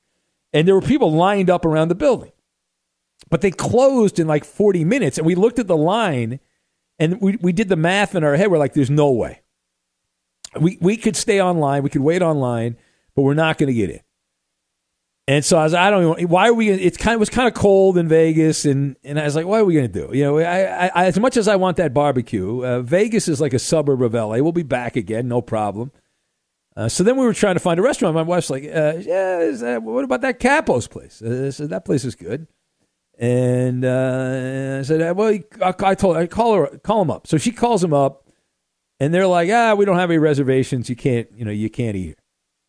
And 0.53 0.67
there 0.67 0.75
were 0.75 0.81
people 0.81 1.13
lined 1.13 1.51
up 1.51 1.65
around 1.65 1.89
the 1.89 1.95
building, 1.95 2.33
but 3.31 3.41
they 3.41 3.51
closed 3.51 4.19
in 4.19 4.27
like 4.27 4.45
40 4.45 4.85
minutes. 4.85 5.19
And 5.19 5.27
we 5.27 5.35
looked 5.35 5.59
at 5.59 5.67
the 5.67 5.77
line, 5.77 6.41
and 6.99 7.21
we 7.21 7.37
we 7.37 7.53
did 7.53 7.69
the 7.69 7.77
math 7.77 8.15
in 8.15 8.25
our 8.25 8.37
head. 8.37 8.51
We're 8.51 8.59
like, 8.59 8.75
there's 8.75 8.91
no 8.91 9.11
way. 9.11 9.43
We 10.61 10.79
we 10.81 10.97
could 10.97 11.17
stay 11.17 11.41
online, 11.41 11.83
we 11.83 11.91
could 11.91 12.03
wait 12.03 12.23
online, 12.23 12.77
but 13.15 13.23
we're 13.23 13.35
not 13.35 13.59
going 13.59 13.69
to 13.69 13.75
get 13.75 13.91
in. 13.91 14.01
And 15.29 15.45
so 15.45 15.59
I 15.59 15.65
was, 15.65 15.75
I 15.75 15.91
don't 15.91 16.03
know, 16.03 16.27
why 16.29 16.49
are 16.49 16.55
we, 16.55 16.71
it's 16.71 16.97
kind 16.97 17.15
of, 17.15 17.19
it 17.19 17.21
was 17.21 17.31
kind 17.31 17.49
of 17.49 17.55
cold 17.55 17.99
in 17.99 18.07
Vegas. 18.07 18.65
And, 18.65 18.97
and 19.03 19.19
I 19.19 19.25
was 19.25 19.35
like, 19.35 19.45
what 19.45 19.61
are 19.61 19.65
we 19.65 19.75
going 19.75 19.91
to 19.91 20.07
do? 20.07 20.17
You 20.17 20.23
know, 20.23 20.39
I, 20.39 20.87
I, 20.87 21.07
as 21.07 21.19
much 21.19 21.37
as 21.37 21.49
I 21.49 21.57
want 21.57 21.79
that 21.79 21.93
barbecue, 21.93 22.65
uh, 22.65 22.83
Vegas 22.83 23.27
is 23.27 23.41
like 23.41 23.53
a 23.53 23.59
suburb 23.59 24.03
of 24.03 24.15
LA. 24.15 24.37
We'll 24.37 24.53
be 24.53 24.63
back 24.63 24.95
again, 24.95 25.27
no 25.27 25.43
problem. 25.43 25.91
Uh, 26.77 26.89
so 26.89 27.03
then 27.03 27.17
we 27.17 27.25
were 27.25 27.35
trying 27.35 27.57
to 27.57 27.61
find 27.61 27.81
a 27.81 27.83
restaurant. 27.83 28.15
My 28.15 28.23
wife's 28.23 28.51
like, 28.51 28.65
uh, 28.65 28.95
yeah, 29.01 29.51
that, 29.51 29.83
what 29.83 30.05
about 30.05 30.21
that 30.21 30.39
Capo's 30.39 30.87
place? 30.87 31.21
Uh, 31.21 31.47
I 31.47 31.51
said, 31.51 31.71
that 31.71 31.85
place 31.85 32.05
is 32.05 32.15
good. 32.15 32.47
And 33.19 33.85
uh, 33.85 34.77
I 34.81 34.83
said, 34.83 35.17
well, 35.17 35.39
I, 35.63 35.75
I 35.81 35.95
told 35.95 36.19
I 36.19 36.27
call 36.27 36.55
her, 36.55 36.67
call 36.79 37.03
him 37.03 37.11
up. 37.11 37.27
So 37.27 37.39
she 37.39 37.51
calls 37.51 37.83
him 37.83 37.95
up 37.95 38.29
and 39.01 39.13
they're 39.13 39.27
like, 39.27 39.51
ah, 39.51 39.75
we 39.75 39.87
don't 39.87 39.99
have 39.99 40.11
any 40.11 40.19
reservations. 40.19 40.89
You 40.89 40.97
can't, 40.97 41.27
you 41.35 41.45
know, 41.45 41.51
you 41.51 41.71
can't 41.71 41.97
eat 41.97 42.05
here. 42.05 42.15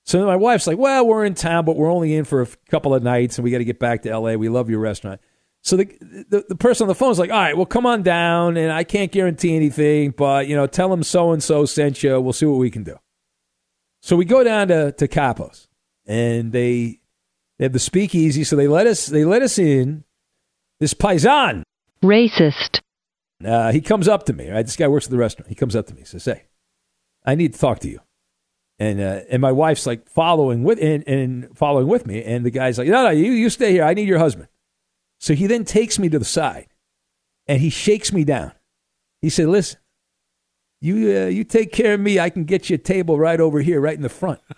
So 0.07 0.25
my 0.25 0.37
wife's 0.37 0.67
like, 0.67 0.77
well, 0.77 1.05
we're 1.05 1.25
in 1.25 1.33
town, 1.33 1.65
but 1.65 1.75
we're 1.75 1.91
only 1.91 2.15
in 2.15 2.23
for 2.23 2.41
a 2.41 2.47
couple 2.69 2.95
of 2.95 3.03
nights 3.03 3.37
and 3.37 3.43
we 3.43 3.51
got 3.51 3.57
to 3.57 3.65
get 3.65 3.77
back 3.77 4.03
to 4.03 4.17
LA. 4.17 4.35
We 4.35 4.47
love 4.47 4.69
your 4.69 4.79
restaurant. 4.79 5.19
So 5.63 5.75
the, 5.75 5.85
the, 5.99 6.45
the 6.47 6.55
person 6.55 6.85
on 6.85 6.87
the 6.87 6.95
phone 6.95 7.11
is 7.11 7.19
like, 7.19 7.29
all 7.29 7.37
right, 7.37 7.57
well, 7.57 7.65
come 7.65 7.85
on 7.85 8.03
down, 8.03 8.55
and 8.55 8.71
I 8.71 8.85
can't 8.85 9.11
guarantee 9.11 9.53
anything, 9.53 10.11
but 10.11 10.47
you 10.47 10.55
know, 10.55 10.65
tell 10.65 10.87
them 10.87 11.03
so 11.03 11.33
and 11.33 11.43
so 11.43 11.65
sent 11.65 12.03
you. 12.03 12.21
We'll 12.21 12.31
see 12.31 12.45
what 12.45 12.57
we 12.57 12.69
can 12.71 12.83
do. 12.83 12.95
So 14.01 14.15
we 14.15 14.23
go 14.23 14.45
down 14.45 14.69
to 14.69 14.93
to 14.93 15.09
Capos, 15.09 15.67
and 16.05 16.53
they 16.53 17.01
they 17.59 17.65
have 17.65 17.73
the 17.73 17.79
speakeasy, 17.79 18.45
so 18.45 18.55
they 18.55 18.67
let 18.67 18.87
us 18.87 19.07
they 19.07 19.25
let 19.25 19.41
us 19.41 19.59
in. 19.59 20.05
This 20.79 20.93
paisan, 20.93 21.63
racist. 22.01 22.79
Uh, 23.43 23.73
he 23.73 23.81
comes 23.81 24.07
up 24.07 24.25
to 24.27 24.33
me. 24.33 24.49
Right, 24.49 24.65
this 24.65 24.77
guy 24.77 24.87
works 24.87 25.07
at 25.07 25.11
the 25.11 25.17
restaurant. 25.17 25.49
He 25.49 25.55
comes 25.55 25.75
up 25.75 25.87
to 25.87 25.95
me, 25.95 26.05
says, 26.05 26.23
"Hey, 26.23 26.43
I 27.25 27.35
need 27.35 27.53
to 27.55 27.59
talk 27.59 27.79
to 27.79 27.89
you." 27.89 27.99
And 28.79 28.99
uh, 29.01 29.21
and 29.29 29.41
my 29.41 29.51
wife's 29.51 29.85
like 29.85 30.07
following 30.07 30.63
with 30.63 30.79
and, 30.81 31.07
and 31.07 31.57
following 31.57 31.87
with 31.87 32.05
me, 32.05 32.23
and 32.23 32.45
the 32.45 32.51
guy's 32.51 32.77
like, 32.77 32.87
no, 32.87 33.03
no, 33.03 33.09
you 33.09 33.31
you 33.31 33.49
stay 33.49 33.71
here. 33.71 33.83
I 33.83 33.93
need 33.93 34.07
your 34.07 34.19
husband. 34.19 34.47
So 35.19 35.33
he 35.33 35.47
then 35.47 35.65
takes 35.65 35.97
me 35.97 36.09
to 36.09 36.19
the 36.19 36.25
side, 36.25 36.67
and 37.47 37.59
he 37.59 37.69
shakes 37.69 38.13
me 38.13 38.23
down. 38.23 38.51
He 39.21 39.29
said, 39.29 39.47
"Listen, 39.47 39.79
you 40.79 41.17
uh, 41.17 41.25
you 41.25 41.43
take 41.43 41.71
care 41.71 41.95
of 41.95 41.99
me. 41.99 42.19
I 42.19 42.29
can 42.29 42.43
get 42.43 42.69
you 42.69 42.75
a 42.75 42.77
table 42.77 43.17
right 43.17 43.39
over 43.39 43.59
here, 43.61 43.81
right 43.81 43.95
in 43.95 44.03
the 44.03 44.09
front." 44.09 44.39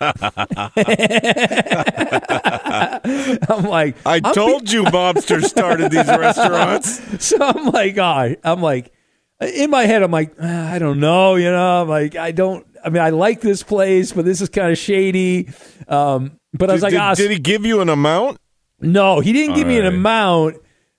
I'm 3.48 3.64
like, 3.64 3.96
I 4.06 4.20
I'm 4.22 4.34
told 4.34 4.66
be- 4.66 4.72
you, 4.72 4.84
mobsters 4.84 5.44
started 5.44 5.90
these 5.90 6.06
restaurants. 6.08 7.24
So 7.24 7.38
I'm 7.40 7.66
like, 7.70 7.96
oh, 7.96 8.34
I'm 8.44 8.60
like, 8.60 8.92
in 9.40 9.70
my 9.70 9.84
head, 9.86 10.02
I'm 10.02 10.10
like, 10.10 10.34
ah, 10.40 10.72
I 10.72 10.78
don't 10.78 11.00
know, 11.00 11.36
you 11.36 11.50
know, 11.50 11.82
I'm 11.82 11.88
like, 11.88 12.16
I 12.16 12.32
don't. 12.32 12.66
I 12.84 12.90
mean, 12.90 13.02
I 13.02 13.10
like 13.10 13.40
this 13.40 13.62
place, 13.62 14.12
but 14.12 14.24
this 14.24 14.40
is 14.40 14.48
kind 14.48 14.70
of 14.70 14.78
shady. 14.78 15.48
Um, 15.88 16.38
but 16.52 16.70
I 16.70 16.72
was 16.72 16.82
like, 16.82 16.92
did, 16.92 17.00
ah, 17.00 17.14
did 17.14 17.30
he 17.30 17.38
give 17.38 17.64
you 17.64 17.80
an 17.80 17.88
amount? 17.88 18.38
No, 18.80 19.20
he 19.20 19.32
didn't 19.32 19.54
give 19.54 19.66
All 19.66 19.72
me 19.72 19.78
an 19.78 19.86
amount. 19.86 20.56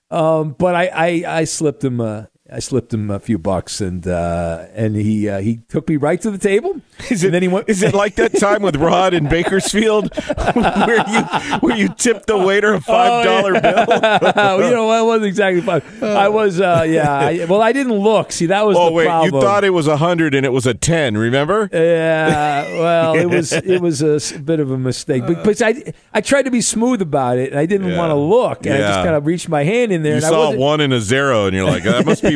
Um, 0.10 0.56
but 0.58 0.76
I, 0.76 0.88
I, 0.88 1.40
I 1.40 1.44
slipped 1.46 1.84
him. 1.84 2.02
Uh, 2.02 2.26
I 2.54 2.60
slipped 2.60 2.94
him 2.94 3.10
a 3.10 3.20
few 3.20 3.38
bucks, 3.38 3.80
and 3.80 4.06
uh, 4.06 4.66
and 4.74 4.96
he 4.96 5.30
uh, 5.30 5.40
he 5.40 5.62
took 5.70 5.88
me 5.88 5.96
right 5.96 6.20
to 6.22 6.30
the 6.30 6.38
table. 6.38 6.82
Is 7.10 7.24
it, 7.24 7.28
and 7.28 7.34
then 7.36 7.42
he 7.44 7.48
went. 7.48 7.70
is 7.70 7.82
it 7.82 7.94
like 7.94 8.16
that 8.16 8.38
time 8.40 8.62
with 8.62 8.76
Rod 8.76 9.14
in 9.14 9.30
Bakersfield 9.30 10.14
where 10.54 10.98
you 11.10 11.22
where 11.62 11.78
you 11.78 11.88
tipped 11.90 12.28
the 12.28 12.38
waiter 12.38 12.74
a 12.74 12.82
five 12.82 13.24
dollar 13.26 13.54
bill? 13.62 13.86
Oh, 14.42 14.60
you 14.68 14.72
know, 14.74 14.90
I 14.90 15.02
wasn't 15.02 15.26
exactly 15.28 15.62
five. 15.62 16.04
I 16.04 16.28
was, 16.30 16.60
uh, 16.60 16.84
yeah. 16.88 17.12
I, 17.12 17.46
well, 17.46 17.62
I 17.62 17.72
didn't 17.72 17.94
look. 17.94 18.32
See, 18.32 18.48
that 18.48 18.66
was 18.66 18.76
Oh 18.78 18.88
the 18.88 18.92
wait, 18.92 19.06
problem. 19.06 19.34
you 19.34 19.42
thought 19.42 19.64
it 19.64 19.70
was 19.70 19.88
a 19.88 19.98
hundred 19.98 20.36
and 20.36 20.46
it 20.46 20.52
was 20.52 20.66
a 20.66 20.74
ten. 20.74 21.16
Remember? 21.18 21.70
Yeah, 21.72 22.64
well, 22.80 23.16
it 23.16 23.26
was 23.28 23.54
it 23.54 23.82
was 23.82 24.02
a 24.02 24.40
bit 24.40 24.60
of 24.60 24.72
a 24.72 24.78
mistake, 24.78 25.24
but, 25.26 25.44
but 25.44 25.62
I 25.62 25.94
I 26.14 26.22
tried 26.22 26.44
to 26.44 26.52
be 26.52 26.62
smooth 26.62 27.02
about 27.02 27.38
it, 27.38 27.52
and 27.52 27.60
I 27.60 27.66
didn't 27.66 27.90
Yeah. 27.90 27.98
want 27.98 28.12
to 28.12 28.16
look, 28.16 28.66
and 28.66 28.76
I 28.76 28.80
just 28.80 29.04
kind 29.04 29.16
of 29.16 29.26
reached 29.26 29.48
my 29.50 29.64
hand 29.64 29.92
in 29.92 30.04
there, 30.04 30.14
You 30.14 30.18
and 30.18 30.26
saw 30.26 30.52
one 30.56 30.82
and 30.82 30.92
a 30.94 31.00
zero, 31.00 31.46
and 31.46 31.56
you're 31.56 31.66
like, 31.66 31.84
that 31.84 32.06
must 32.06 32.24
be 32.24 32.36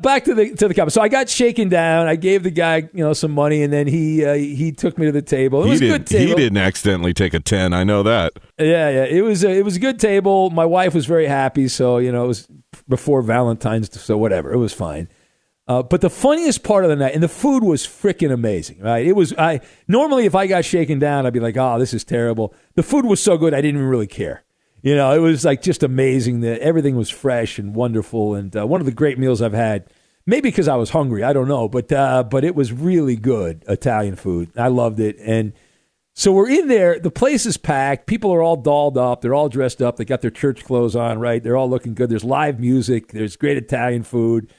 Back 0.00 0.24
to 0.24 0.34
the 0.34 0.52
to 0.56 0.66
the 0.66 0.74
comments. 0.74 0.94
So 0.94 1.00
I 1.00 1.06
got 1.08 1.28
shaken 1.28 1.68
down. 1.68 2.08
I 2.08 2.16
gave 2.16 2.42
the 2.42 2.50
guy 2.50 2.78
you 2.92 3.04
know 3.04 3.12
some 3.12 3.30
money, 3.30 3.62
and 3.62 3.72
then 3.72 3.86
he 3.86 4.24
uh, 4.24 4.34
he 4.34 4.72
took 4.72 4.98
me 4.98 5.06
to 5.06 5.12
the 5.12 5.22
table. 5.22 5.62
It 5.62 5.66
He, 5.66 5.70
was 5.70 5.80
a 5.80 5.84
did, 5.84 5.90
good 5.92 6.06
table. 6.08 6.28
he 6.28 6.34
didn't 6.34 6.58
accidentally 6.58 7.14
take 7.14 7.34
a 7.34 7.40
10. 7.40 7.72
I 7.72 7.84
know 7.84 8.02
that. 8.02 8.32
Yeah, 8.58 8.90
yeah. 8.90 9.04
It 9.04 9.22
was 9.22 9.44
a, 9.44 9.50
it 9.50 9.64
was 9.64 9.76
a 9.76 9.80
good 9.80 10.00
table. 10.00 10.50
My 10.50 10.64
wife 10.64 10.92
was 10.92 11.06
very 11.06 11.26
happy. 11.26 11.68
So 11.68 11.98
you 11.98 12.10
know 12.10 12.24
it 12.24 12.28
was 12.28 12.48
before 12.88 13.22
Valentine's, 13.22 14.00
so 14.00 14.18
whatever. 14.18 14.52
It 14.52 14.58
was 14.58 14.72
fine. 14.72 15.08
Uh, 15.68 15.80
but 15.84 16.00
the 16.00 16.10
funniest 16.10 16.64
part 16.64 16.82
of 16.82 16.90
the 16.90 16.96
night, 16.96 17.14
and 17.14 17.22
the 17.22 17.28
food 17.28 17.62
was 17.62 17.86
freaking 17.86 18.32
amazing, 18.32 18.80
right? 18.80 19.06
It 19.06 19.12
was. 19.12 19.32
I 19.38 19.60
normally 19.86 20.26
if 20.26 20.34
I 20.34 20.48
got 20.48 20.64
shaken 20.64 20.98
down, 20.98 21.26
I'd 21.26 21.32
be 21.32 21.38
like, 21.38 21.56
"Oh, 21.56 21.78
this 21.78 21.94
is 21.94 22.02
terrible." 22.02 22.52
The 22.74 22.82
food 22.82 23.04
was 23.04 23.22
so 23.22 23.38
good, 23.38 23.54
I 23.54 23.60
didn't 23.60 23.76
even 23.76 23.88
really 23.88 24.08
care. 24.08 24.42
You 24.82 24.96
know, 24.96 25.12
it 25.12 25.18
was 25.18 25.44
like 25.44 25.62
just 25.62 25.82
amazing 25.82 26.40
that 26.40 26.60
everything 26.60 26.96
was 26.96 27.08
fresh 27.08 27.58
and 27.58 27.74
wonderful, 27.74 28.34
and 28.34 28.54
uh, 28.56 28.66
one 28.66 28.80
of 28.80 28.86
the 28.86 28.92
great 28.92 29.18
meals 29.18 29.40
I've 29.40 29.52
had. 29.52 29.86
Maybe 30.24 30.50
because 30.50 30.68
I 30.68 30.76
was 30.76 30.90
hungry, 30.90 31.24
I 31.24 31.32
don't 31.32 31.48
know, 31.48 31.68
but 31.68 31.90
uh, 31.90 32.22
but 32.24 32.44
it 32.44 32.54
was 32.54 32.72
really 32.72 33.16
good 33.16 33.64
Italian 33.68 34.16
food. 34.16 34.50
I 34.56 34.68
loved 34.68 35.00
it, 35.00 35.16
and 35.18 35.52
so 36.14 36.32
we're 36.32 36.50
in 36.50 36.68
there. 36.68 36.98
The 36.98 37.10
place 37.10 37.46
is 37.46 37.56
packed. 37.56 38.06
People 38.06 38.32
are 38.34 38.42
all 38.42 38.56
dolled 38.56 38.98
up. 38.98 39.20
They're 39.20 39.34
all 39.34 39.48
dressed 39.48 39.80
up. 39.80 39.96
They 39.96 40.04
got 40.04 40.20
their 40.20 40.30
church 40.30 40.64
clothes 40.64 40.94
on, 40.94 41.18
right? 41.18 41.42
They're 41.42 41.56
all 41.56 41.70
looking 41.70 41.94
good. 41.94 42.10
There's 42.10 42.24
live 42.24 42.60
music. 42.60 43.12
There's 43.12 43.36
great 43.36 43.56
Italian 43.56 44.02
food. 44.02 44.52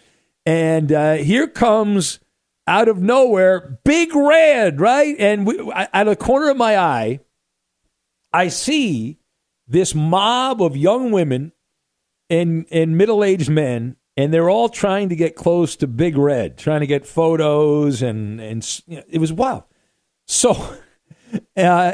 And 0.45 0.91
uh, 0.91 1.13
here 1.15 1.47
comes 1.47 2.19
out 2.65 2.87
of 2.87 3.01
nowhere 3.01 3.79
Big 3.83 4.15
Red, 4.15 4.81
right? 4.81 5.15
And 5.19 5.45
we, 5.45 5.59
out 5.71 6.07
of 6.07 6.07
the 6.07 6.15
corner 6.15 6.49
of 6.49 6.57
my 6.57 6.77
eye, 6.77 7.19
I 8.31 8.47
see 8.47 9.19
this 9.73 9.93
mob 9.95 10.61
of 10.61 10.77
young 10.77 11.11
women 11.11 11.51
and, 12.29 12.65
and 12.71 12.95
middle 12.97 13.23
aged 13.23 13.49
men, 13.49 13.97
and 14.15 14.31
they're 14.33 14.49
all 14.49 14.69
trying 14.69 15.09
to 15.09 15.15
get 15.15 15.35
close 15.35 15.75
to 15.77 15.87
Big 15.87 16.15
Red, 16.15 16.57
trying 16.57 16.81
to 16.81 16.87
get 16.87 17.05
photos, 17.05 18.01
and, 18.01 18.39
and 18.39 18.81
you 18.87 18.97
know, 18.97 19.03
it 19.09 19.17
was 19.19 19.33
wild. 19.33 19.63
So, 20.27 20.77
uh, 21.57 21.93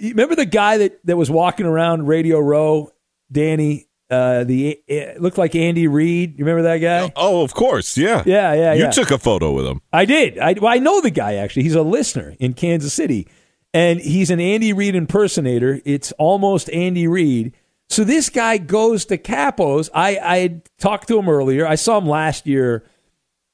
remember 0.00 0.36
the 0.36 0.46
guy 0.46 0.78
that, 0.78 1.04
that 1.04 1.16
was 1.16 1.30
walking 1.30 1.66
around 1.66 2.06
Radio 2.06 2.38
Row, 2.38 2.90
Danny? 3.30 3.86
Uh, 4.10 4.42
the 4.44 4.80
it 4.86 5.20
looked 5.20 5.36
like 5.36 5.54
Andy 5.54 5.86
Reid. 5.86 6.38
You 6.38 6.44
remember 6.46 6.62
that 6.62 6.78
guy? 6.78 7.12
Oh, 7.14 7.42
of 7.42 7.52
course. 7.52 7.98
Yeah. 7.98 8.22
Yeah, 8.24 8.54
yeah, 8.54 8.72
You 8.72 8.84
yeah. 8.84 8.90
took 8.90 9.10
a 9.10 9.18
photo 9.18 9.52
with 9.52 9.66
him. 9.66 9.82
I 9.92 10.06
did. 10.06 10.38
I, 10.38 10.54
well, 10.54 10.72
I 10.72 10.78
know 10.78 11.02
the 11.02 11.10
guy 11.10 11.34
actually. 11.34 11.64
He's 11.64 11.74
a 11.74 11.82
listener 11.82 12.34
in 12.40 12.54
Kansas 12.54 12.94
City, 12.94 13.28
and 13.74 14.00
he's 14.00 14.30
an 14.30 14.40
Andy 14.40 14.72
Reid 14.72 14.94
impersonator. 14.94 15.80
It's 15.84 16.12
almost 16.12 16.70
Andy 16.70 17.06
Reid. 17.06 17.54
So 17.88 18.04
this 18.04 18.28
guy 18.28 18.58
goes 18.58 19.04
to 19.06 19.18
Capos. 19.18 19.88
I 19.94 20.18
I 20.22 20.62
talked 20.78 21.08
to 21.08 21.18
him 21.18 21.28
earlier. 21.28 21.66
I 21.66 21.74
saw 21.74 21.98
him 21.98 22.06
last 22.06 22.46
year 22.46 22.84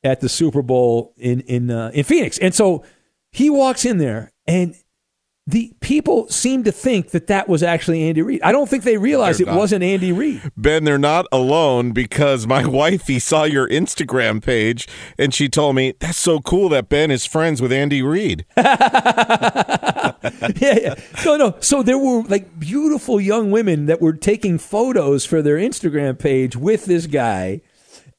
at 0.02 0.20
the 0.20 0.28
Super 0.28 0.62
Bowl 0.62 1.14
in 1.16 1.40
in 1.42 1.70
uh, 1.70 1.90
in 1.94 2.04
Phoenix, 2.04 2.38
and 2.38 2.54
so 2.54 2.84
he 3.30 3.48
walks 3.50 3.84
in 3.84 3.98
there, 3.98 4.32
and 4.46 4.74
the 5.46 5.74
people 5.80 6.26
seem 6.28 6.64
to 6.64 6.72
think 6.72 7.10
that 7.10 7.26
that 7.26 7.48
was 7.48 7.62
actually 7.62 8.02
Andy 8.02 8.22
Reid. 8.22 8.40
I 8.42 8.50
don't 8.50 8.66
think 8.68 8.82
they 8.82 8.96
realized 8.96 9.40
They're 9.40 9.46
it 9.46 9.50
not. 9.50 9.58
wasn't 9.58 9.84
Andy 9.84 10.10
Reid. 10.10 10.40
Ben, 10.56 10.84
they're 10.84 10.96
not 10.96 11.26
alone 11.30 11.92
because 11.92 12.46
my 12.46 12.64
wifey 12.80 13.18
saw 13.18 13.44
your 13.44 13.68
Instagram 13.68 14.42
page 14.42 14.88
and 15.18 15.34
she 15.34 15.50
told 15.50 15.76
me 15.76 15.92
that's 16.00 16.16
so 16.16 16.40
cool 16.40 16.70
that 16.70 16.88
Ben 16.88 17.10
is 17.10 17.26
friends 17.26 17.60
with 17.60 17.72
Andy 17.72 18.00
Reid. 18.00 18.46
yeah, 20.56 20.78
yeah. 20.80 20.94
No, 21.24 21.36
no. 21.36 21.56
So 21.60 21.82
there 21.82 21.98
were 21.98 22.22
like 22.22 22.58
beautiful 22.58 23.20
young 23.20 23.50
women 23.50 23.86
that 23.86 24.00
were 24.00 24.12
taking 24.12 24.58
photos 24.58 25.24
for 25.24 25.42
their 25.42 25.56
Instagram 25.56 26.18
page 26.18 26.56
with 26.56 26.86
this 26.86 27.06
guy. 27.06 27.60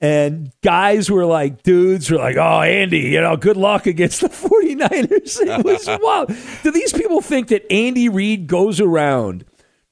And 0.02 0.52
guys 0.62 1.10
were 1.10 1.26
like, 1.26 1.64
dudes 1.64 2.12
were 2.12 2.18
like, 2.18 2.36
oh, 2.36 2.62
Andy, 2.62 3.00
you 3.00 3.22
know, 3.22 3.38
good 3.38 3.58
luck 3.58 3.88
against 3.88 4.22
the 4.22 4.28
49ers. 4.30 5.40
It 5.42 5.66
was 5.66 5.88
wild. 6.02 6.28
Do 6.64 6.72
these 6.72 6.92
people 6.94 7.22
think 7.22 7.48
that 7.48 7.72
Andy 7.72 8.10
Reid 8.10 8.48
goes 8.48 8.82
around 8.82 9.46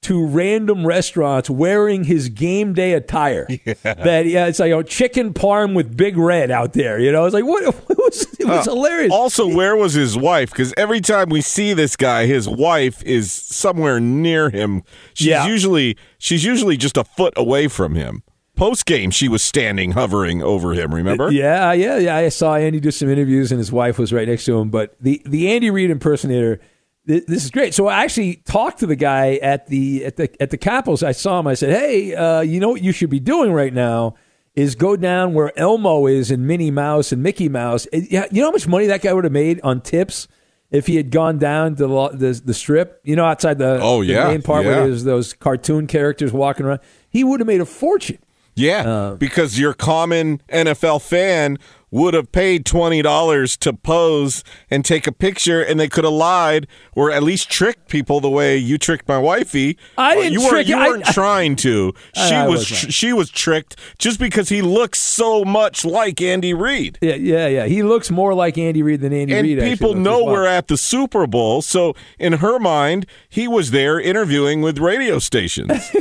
to 0.03 0.25
random 0.25 0.85
restaurants 0.87 1.49
wearing 1.49 2.03
his 2.05 2.29
game 2.29 2.73
day 2.73 2.93
attire? 2.93 3.47
That, 3.83 4.25
yeah, 4.25 4.47
it's 4.47 4.59
like, 4.59 4.71
oh, 4.71 4.83
chicken 4.83 5.33
parm 5.33 5.73
with 5.75 5.95
Big 5.95 6.17
Red 6.17 6.51
out 6.51 6.73
there. 6.73 6.99
You 6.99 7.11
know, 7.11 7.25
it's 7.25 7.33
like, 7.33 7.45
what? 7.45 7.63
It 7.89 7.97
was, 7.97 8.39
it 8.39 8.45
was 8.47 8.67
Uh, 8.67 8.71
hilarious. 8.73 9.11
Also, 9.13 9.47
where 9.47 9.75
was 9.75 9.93
his 9.93 10.17
wife? 10.17 10.49
Because 10.51 10.73
every 10.77 10.99
time 11.01 11.29
we 11.29 11.41
see 11.41 11.73
this 11.73 11.95
guy, 11.95 12.25
his 12.25 12.47
wife 12.49 13.01
is 13.03 13.31
somewhere 13.31 13.99
near 13.99 14.49
him. 14.49 14.83
She's 15.13 15.27
Yeah. 15.27 15.47
usually 15.47 15.97
she's 16.17 16.43
usually 16.43 16.75
just 16.77 16.97
a 16.97 17.03
foot 17.05 17.33
away 17.37 17.67
from 17.69 17.95
him. 17.95 18.23
Post 18.55 18.85
game, 18.85 19.09
she 19.09 19.27
was 19.29 19.41
standing, 19.41 19.91
hovering 19.93 20.43
over 20.43 20.73
him. 20.73 20.93
Remember? 20.93 21.31
Yeah, 21.31 21.71
yeah, 21.73 21.97
yeah. 21.97 22.15
I 22.17 22.29
saw 22.29 22.55
Andy 22.55 22.79
do 22.79 22.91
some 22.91 23.09
interviews, 23.09 23.51
and 23.51 23.57
his 23.57 23.71
wife 23.71 23.97
was 23.97 24.11
right 24.13 24.27
next 24.27 24.45
to 24.45 24.59
him. 24.59 24.69
But 24.69 24.95
the 25.01 25.21
the 25.25 25.51
Andy 25.51 25.69
Reid 25.71 25.89
impersonator, 25.89 26.59
this 27.05 27.43
is 27.43 27.51
great. 27.51 27.73
So 27.73 27.87
I 27.87 28.03
actually 28.03 28.37
talked 28.45 28.79
to 28.79 28.85
the 28.85 28.95
guy 28.95 29.35
at 29.35 29.67
the 29.67 30.05
at 30.05 30.15
the 30.17 30.29
at 30.41 30.49
the 30.51 30.57
Capitals. 30.57 31.03
I 31.03 31.11
saw 31.11 31.39
him. 31.39 31.47
I 31.47 31.53
said, 31.53 31.71
"Hey, 31.77 32.15
uh, 32.15 32.41
you 32.41 32.59
know 32.59 32.69
what 32.69 32.81
you 32.81 32.91
should 32.91 33.09
be 33.09 33.19
doing 33.19 33.51
right 33.51 33.73
now." 33.73 34.15
Is 34.55 34.75
go 34.75 34.95
down 34.95 35.33
where 35.33 35.51
Elmo 35.57 36.05
is 36.05 36.29
and 36.29 36.45
Minnie 36.45 36.69
Mouse 36.69 37.11
and 37.11 37.23
Mickey 37.23 37.49
Mouse. 37.49 37.87
Yeah, 37.91 38.25
you 38.31 38.41
know 38.41 38.47
how 38.47 38.51
much 38.51 38.67
money 38.67 38.85
that 38.85 39.01
guy 39.01 39.11
would 39.11 39.23
have 39.23 39.33
made 39.33 39.59
on 39.63 39.81
tips 39.81 40.27
if 40.69 40.85
he 40.85 40.95
had 40.95 41.09
gone 41.09 41.39
down 41.39 41.75
to 41.77 41.87
the 41.87 42.09
the, 42.09 42.41
the 42.45 42.53
strip. 42.53 43.01
You 43.03 43.15
know, 43.15 43.25
outside 43.25 43.57
the 43.57 43.79
Oh, 43.81 44.01
the 44.03 44.11
yeah, 44.13 44.27
main 44.27 44.43
part 44.43 44.63
yeah. 44.63 44.71
where 44.71 44.85
there's 44.87 45.03
those 45.05 45.33
cartoon 45.33 45.87
characters 45.87 46.31
walking 46.31 46.67
around. 46.67 46.81
He 47.09 47.23
would 47.23 47.39
have 47.39 47.47
made 47.47 47.61
a 47.61 47.65
fortune. 47.65 48.19
Yeah, 48.55 48.87
Uh, 48.87 49.15
because 49.15 49.57
your 49.59 49.73
common 49.73 50.39
NFL 50.47 51.01
fan 51.01 51.57
would 51.93 52.13
have 52.13 52.31
paid 52.31 52.65
twenty 52.65 53.01
dollars 53.01 53.55
to 53.57 53.71
pose 53.71 54.43
and 54.69 54.83
take 54.83 55.05
a 55.07 55.11
picture, 55.11 55.61
and 55.61 55.79
they 55.79 55.87
could 55.87 56.03
have 56.03 56.13
lied 56.13 56.67
or 56.95 57.11
at 57.11 57.23
least 57.23 57.49
tricked 57.49 57.87
people 57.87 58.19
the 58.19 58.29
way 58.29 58.57
you 58.57 58.77
tricked 58.77 59.07
my 59.07 59.17
wifey. 59.17 59.77
I 59.97 60.15
didn't 60.15 60.33
you 60.33 60.41
weren't. 60.41 60.67
You 60.67 60.77
I- 60.77 60.87
weren't 60.89 61.05
trying 61.05 61.55
to. 61.57 61.93
I- 62.17 62.27
She 62.29 62.35
I 62.35 62.47
was. 62.47 62.65
she 62.67 63.13
was 63.13 63.29
tricked 63.29 63.75
just 63.99 64.19
because 64.19 64.49
he 64.49 64.61
looks 64.61 64.99
so 64.99 65.45
much 65.45 65.85
like 65.85 66.19
Andy 66.21 66.53
Reid. 66.53 66.97
Yeah, 67.01 67.15
yeah, 67.15 67.47
yeah. 67.47 67.65
He 67.67 67.83
looks 67.83 68.09
more 68.11 68.33
like 68.33 68.57
Andy 68.57 68.81
Reid 68.81 69.01
than 69.01 69.13
Andy 69.13 69.33
And 69.35 69.47
Reid. 69.47 69.59
actually 69.59 69.69
people 69.75 69.93
know 69.93 70.25
we're 70.25 70.47
at 70.47 70.67
the 70.67 70.77
Super 70.77 71.27
Bowl, 71.27 71.61
so 71.61 71.95
in 72.17 72.33
her 72.33 72.57
mind, 72.59 73.05
he 73.29 73.47
was 73.47 73.69
there 73.71 73.99
interviewing 73.99 74.61
with 74.61 74.79
radio 74.79 75.19
stations. 75.19 75.69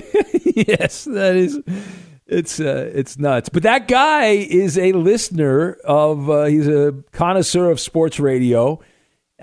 yes, 0.56 1.04
that 1.04 1.36
is. 1.36 1.60
It's 2.32 2.60
uh, 2.60 2.90
it's 2.94 3.18
nuts. 3.18 3.48
But 3.48 3.62
that 3.64 3.88
guy 3.88 4.26
is 4.30 4.78
a 4.78 4.92
listener 4.92 5.74
of. 5.84 6.28
Uh, 6.30 6.44
he's 6.44 6.66
a 6.68 6.94
connoisseur 7.12 7.70
of 7.70 7.78
sports 7.78 8.18
radio. 8.18 8.80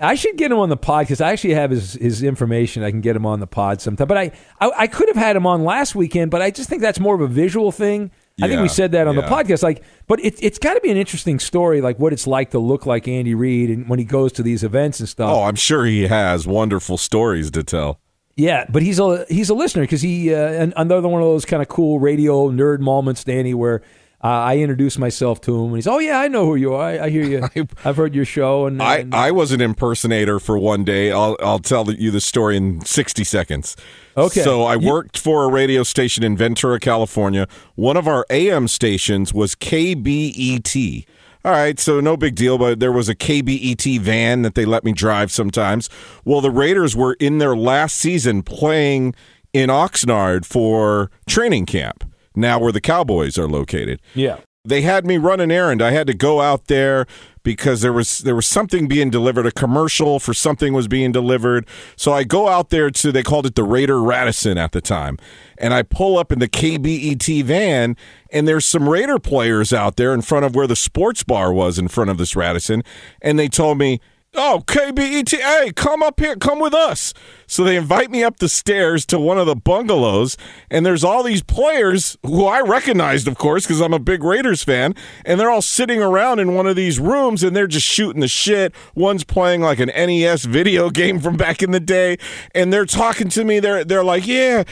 I 0.02 0.14
should 0.14 0.36
get 0.38 0.50
him 0.50 0.58
on 0.58 0.70
the 0.70 0.78
pod 0.78 1.04
because 1.04 1.20
I 1.20 1.30
actually 1.30 1.54
have 1.54 1.70
his 1.70 1.92
his 1.94 2.22
information. 2.22 2.82
I 2.82 2.90
can 2.90 3.00
get 3.02 3.14
him 3.14 3.26
on 3.26 3.40
the 3.40 3.46
pod 3.46 3.80
sometime. 3.82 4.08
But 4.08 4.16
I, 4.18 4.32
I 4.60 4.70
I 4.78 4.86
could 4.86 5.08
have 5.08 5.16
had 5.16 5.36
him 5.36 5.46
on 5.46 5.62
last 5.62 5.94
weekend, 5.94 6.30
but 6.30 6.40
I 6.42 6.50
just 6.50 6.68
think 6.68 6.80
that's 6.80 6.98
more 6.98 7.14
of 7.14 7.20
a 7.20 7.26
visual 7.26 7.70
thing. 7.70 8.10
I 8.42 8.48
think 8.48 8.62
we 8.62 8.68
said 8.68 8.92
that 8.92 9.06
on 9.06 9.16
the 9.16 9.22
podcast. 9.22 9.62
Like, 9.62 9.82
but 10.06 10.18
it, 10.24 10.42
it's 10.42 10.58
got 10.58 10.72
to 10.72 10.80
be 10.80 10.90
an 10.90 10.96
interesting 10.96 11.38
story, 11.38 11.82
like 11.82 11.98
what 11.98 12.14
it's 12.14 12.26
like 12.26 12.52
to 12.52 12.58
look 12.58 12.86
like 12.86 13.06
Andy 13.06 13.34
Reid 13.34 13.68
and 13.68 13.86
when 13.86 13.98
he 13.98 14.04
goes 14.06 14.32
to 14.32 14.42
these 14.42 14.64
events 14.64 14.98
and 14.98 15.06
stuff. 15.06 15.28
oh, 15.30 15.42
I'm 15.42 15.56
sure 15.56 15.84
he 15.84 16.06
has 16.06 16.46
wonderful 16.46 16.96
stories 16.96 17.50
to 17.50 17.62
tell. 17.62 18.00
Yeah, 18.40 18.64
but 18.70 18.82
he's 18.82 18.98
a 18.98 19.26
he's 19.28 19.50
a 19.50 19.54
listener 19.54 19.82
because 19.82 20.00
he 20.02 20.32
uh, 20.34 20.38
and 20.38 20.72
another 20.76 21.08
one 21.08 21.20
of 21.20 21.28
those 21.28 21.44
kind 21.44 21.62
of 21.62 21.68
cool 21.68 21.98
radio 21.98 22.50
nerd 22.50 22.80
moments, 22.80 23.22
Danny, 23.24 23.52
where 23.54 23.82
uh, 24.22 24.28
I 24.28 24.58
introduce 24.58 24.98
myself 24.98 25.40
to 25.42 25.54
him 25.58 25.66
and 25.68 25.76
he's, 25.76 25.86
oh 25.86 25.98
yeah, 25.98 26.18
I 26.20 26.28
know 26.28 26.44
who 26.46 26.54
you 26.54 26.74
are. 26.74 26.82
I, 26.82 27.04
I 27.06 27.10
hear 27.10 27.24
you. 27.24 27.66
I've 27.84 27.96
heard 27.96 28.14
your 28.14 28.24
show. 28.26 28.66
And, 28.66 28.82
I, 28.82 28.96
and- 28.98 29.14
I 29.14 29.30
was 29.30 29.50
an 29.52 29.60
impersonator 29.60 30.38
for 30.38 30.58
one 30.58 30.84
day. 30.84 31.10
I'll 31.12 31.36
I'll 31.40 31.58
tell 31.58 31.90
you 31.92 32.10
the 32.10 32.20
story 32.20 32.56
in 32.56 32.82
60 32.84 33.24
seconds. 33.24 33.76
Okay. 34.16 34.42
So 34.42 34.62
I 34.62 34.76
worked 34.76 35.16
for 35.18 35.44
a 35.44 35.48
radio 35.48 35.82
station 35.82 36.22
in 36.24 36.36
Ventura, 36.36 36.80
California. 36.80 37.46
One 37.76 37.96
of 37.96 38.06
our 38.08 38.26
AM 38.30 38.68
stations 38.68 39.32
was 39.34 39.54
KBET. 39.54 41.06
All 41.44 41.52
right, 41.52 41.78
so 41.78 42.00
no 42.00 42.16
big 42.18 42.34
deal, 42.34 42.58
but 42.58 42.80
there 42.80 42.92
was 42.92 43.08
a 43.08 43.14
KBET 43.14 44.00
van 44.00 44.42
that 44.42 44.54
they 44.54 44.66
let 44.66 44.84
me 44.84 44.92
drive 44.92 45.32
sometimes. 45.32 45.88
Well, 46.24 46.42
the 46.42 46.50
Raiders 46.50 46.94
were 46.94 47.14
in 47.14 47.38
their 47.38 47.56
last 47.56 47.96
season 47.96 48.42
playing 48.42 49.14
in 49.54 49.70
Oxnard 49.70 50.44
for 50.44 51.10
training 51.26 51.64
camp, 51.66 52.04
now 52.34 52.58
where 52.58 52.72
the 52.72 52.80
Cowboys 52.80 53.38
are 53.38 53.48
located. 53.48 54.00
yeah. 54.14 54.38
They 54.64 54.82
had 54.82 55.06
me 55.06 55.16
run 55.16 55.40
an 55.40 55.50
errand. 55.50 55.80
I 55.80 55.90
had 55.92 56.06
to 56.06 56.14
go 56.14 56.40
out 56.40 56.66
there 56.66 57.06
because 57.42 57.80
there 57.80 57.92
was 57.92 58.18
there 58.18 58.34
was 58.34 58.46
something 58.46 58.88
being 58.88 59.08
delivered. 59.08 59.46
A 59.46 59.52
commercial 59.52 60.18
for 60.18 60.34
something 60.34 60.74
was 60.74 60.86
being 60.86 61.12
delivered. 61.12 61.66
So 61.96 62.12
I 62.12 62.24
go 62.24 62.48
out 62.48 62.68
there 62.68 62.90
to 62.90 63.12
they 63.12 63.22
called 63.22 63.46
it 63.46 63.54
the 63.54 63.64
Raider 63.64 64.02
Radisson 64.02 64.58
at 64.58 64.72
the 64.72 64.82
time, 64.82 65.16
and 65.56 65.72
I 65.72 65.82
pull 65.82 66.18
up 66.18 66.30
in 66.30 66.40
the 66.40 66.48
KBET 66.48 67.42
van, 67.44 67.96
and 68.30 68.46
there's 68.46 68.66
some 68.66 68.88
Raider 68.88 69.18
players 69.18 69.72
out 69.72 69.96
there 69.96 70.12
in 70.12 70.20
front 70.20 70.44
of 70.44 70.54
where 70.54 70.66
the 70.66 70.76
sports 70.76 71.22
bar 71.22 71.52
was 71.52 71.78
in 71.78 71.88
front 71.88 72.10
of 72.10 72.18
this 72.18 72.36
Radisson, 72.36 72.82
and 73.22 73.38
they 73.38 73.48
told 73.48 73.78
me 73.78 74.00
Oh, 74.32 74.62
KBET, 74.64 75.32
hey, 75.32 75.72
come 75.72 76.04
up 76.04 76.20
here, 76.20 76.36
come 76.36 76.60
with 76.60 76.72
us. 76.72 77.12
So 77.48 77.64
they 77.64 77.74
invite 77.74 78.12
me 78.12 78.22
up 78.22 78.36
the 78.38 78.48
stairs 78.48 79.04
to 79.06 79.18
one 79.18 79.38
of 79.38 79.46
the 79.48 79.56
bungalows, 79.56 80.36
and 80.70 80.86
there's 80.86 81.02
all 81.02 81.24
these 81.24 81.42
players 81.42 82.16
who 82.24 82.46
I 82.46 82.60
recognized, 82.60 83.26
of 83.26 83.36
course, 83.36 83.66
because 83.66 83.80
I'm 83.80 83.92
a 83.92 83.98
big 83.98 84.22
Raiders 84.22 84.62
fan, 84.62 84.94
and 85.24 85.40
they're 85.40 85.50
all 85.50 85.60
sitting 85.60 86.00
around 86.00 86.38
in 86.38 86.54
one 86.54 86.68
of 86.68 86.76
these 86.76 87.00
rooms 87.00 87.42
and 87.42 87.56
they're 87.56 87.66
just 87.66 87.86
shooting 87.86 88.20
the 88.20 88.28
shit. 88.28 88.72
One's 88.94 89.24
playing 89.24 89.62
like 89.62 89.80
an 89.80 89.88
NES 89.88 90.44
video 90.44 90.90
game 91.00 91.18
from 91.18 91.36
back 91.36 91.60
in 91.60 91.72
the 91.72 91.80
day, 91.80 92.16
and 92.54 92.72
they're 92.72 92.86
talking 92.86 93.28
to 93.30 93.44
me. 93.44 93.58
They're 93.58 93.84
they're 93.84 94.04
like, 94.04 94.28
yeah, 94.28 94.62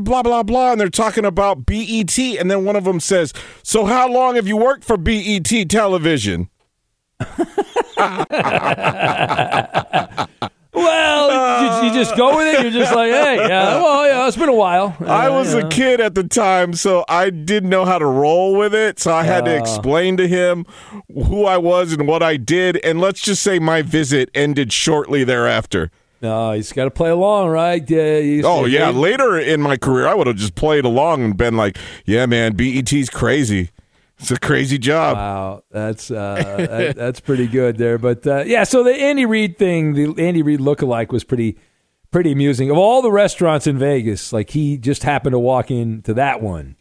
blah 0.00 0.22
blah 0.22 0.42
blah, 0.42 0.72
and 0.72 0.80
they're 0.80 0.88
talking 0.88 1.24
about 1.24 1.64
BET, 1.64 2.18
and 2.18 2.50
then 2.50 2.64
one 2.64 2.74
of 2.74 2.82
them 2.82 2.98
says, 2.98 3.32
"So 3.62 3.84
how 3.84 4.12
long 4.12 4.34
have 4.34 4.48
you 4.48 4.56
worked 4.56 4.82
for 4.82 4.96
BET 4.96 5.70
television?" 5.70 6.50
well, 10.72 11.82
you, 11.82 11.88
you, 11.88 11.94
just 11.94 12.16
go 12.16 12.36
with 12.36 12.54
it. 12.54 12.62
You're 12.62 12.72
just 12.72 12.94
like, 12.94 13.10
hey, 13.10 13.36
yeah, 13.36 13.82
well, 13.82 14.06
yeah, 14.06 14.26
it's 14.26 14.36
been 14.36 14.48
a 14.48 14.54
while. 14.54 14.96
Uh, 15.00 15.04
I 15.04 15.28
was 15.28 15.54
a 15.54 15.68
kid 15.68 16.00
at 16.00 16.14
the 16.14 16.24
time, 16.24 16.74
so 16.74 17.04
I 17.08 17.30
didn't 17.30 17.68
know 17.68 17.84
how 17.84 17.98
to 17.98 18.06
roll 18.06 18.56
with 18.56 18.74
it. 18.74 18.98
So 18.98 19.12
I 19.12 19.24
had 19.24 19.42
uh, 19.42 19.52
to 19.52 19.58
explain 19.58 20.16
to 20.16 20.26
him 20.26 20.64
who 21.12 21.44
I 21.44 21.58
was 21.58 21.92
and 21.92 22.06
what 22.06 22.22
I 22.22 22.36
did. 22.36 22.78
And 22.78 23.00
let's 23.00 23.20
just 23.20 23.42
say 23.42 23.58
my 23.58 23.82
visit 23.82 24.30
ended 24.34 24.72
shortly 24.72 25.24
thereafter. 25.24 25.90
No, 26.22 26.52
he's 26.52 26.72
got 26.72 26.84
to 26.84 26.90
play 26.90 27.10
along, 27.10 27.48
right? 27.48 27.82
Oh 28.44 28.66
yeah. 28.66 28.90
Later 28.90 29.38
in 29.38 29.62
my 29.62 29.76
career, 29.76 30.06
I 30.06 30.14
would 30.14 30.26
have 30.26 30.36
just 30.36 30.54
played 30.54 30.84
along 30.84 31.24
and 31.24 31.36
been 31.36 31.56
like, 31.56 31.78
"Yeah, 32.04 32.26
man, 32.26 32.56
BET's 32.56 33.08
crazy." 33.08 33.70
It's 34.20 34.30
a 34.30 34.38
crazy 34.38 34.78
job. 34.78 35.16
Wow, 35.16 35.62
that's 35.70 36.10
uh, 36.10 36.56
that, 36.58 36.96
that's 36.96 37.20
pretty 37.20 37.46
good 37.46 37.78
there. 37.78 37.96
But 37.96 38.26
uh, 38.26 38.44
yeah, 38.46 38.64
so 38.64 38.84
the 38.84 38.92
Andy 38.92 39.24
Reid 39.24 39.56
thing, 39.58 39.94
the 39.94 40.22
Andy 40.22 40.42
Reid 40.42 40.60
lookalike 40.60 41.08
was 41.08 41.24
pretty 41.24 41.56
pretty 42.10 42.32
amusing. 42.32 42.70
Of 42.70 42.76
all 42.76 43.02
the 43.02 43.10
restaurants 43.10 43.66
in 43.66 43.78
Vegas, 43.78 44.32
like 44.32 44.50
he 44.50 44.76
just 44.76 45.04
happened 45.04 45.32
to 45.32 45.38
walk 45.38 45.70
into 45.70 46.14
that 46.14 46.42
one. 46.42 46.76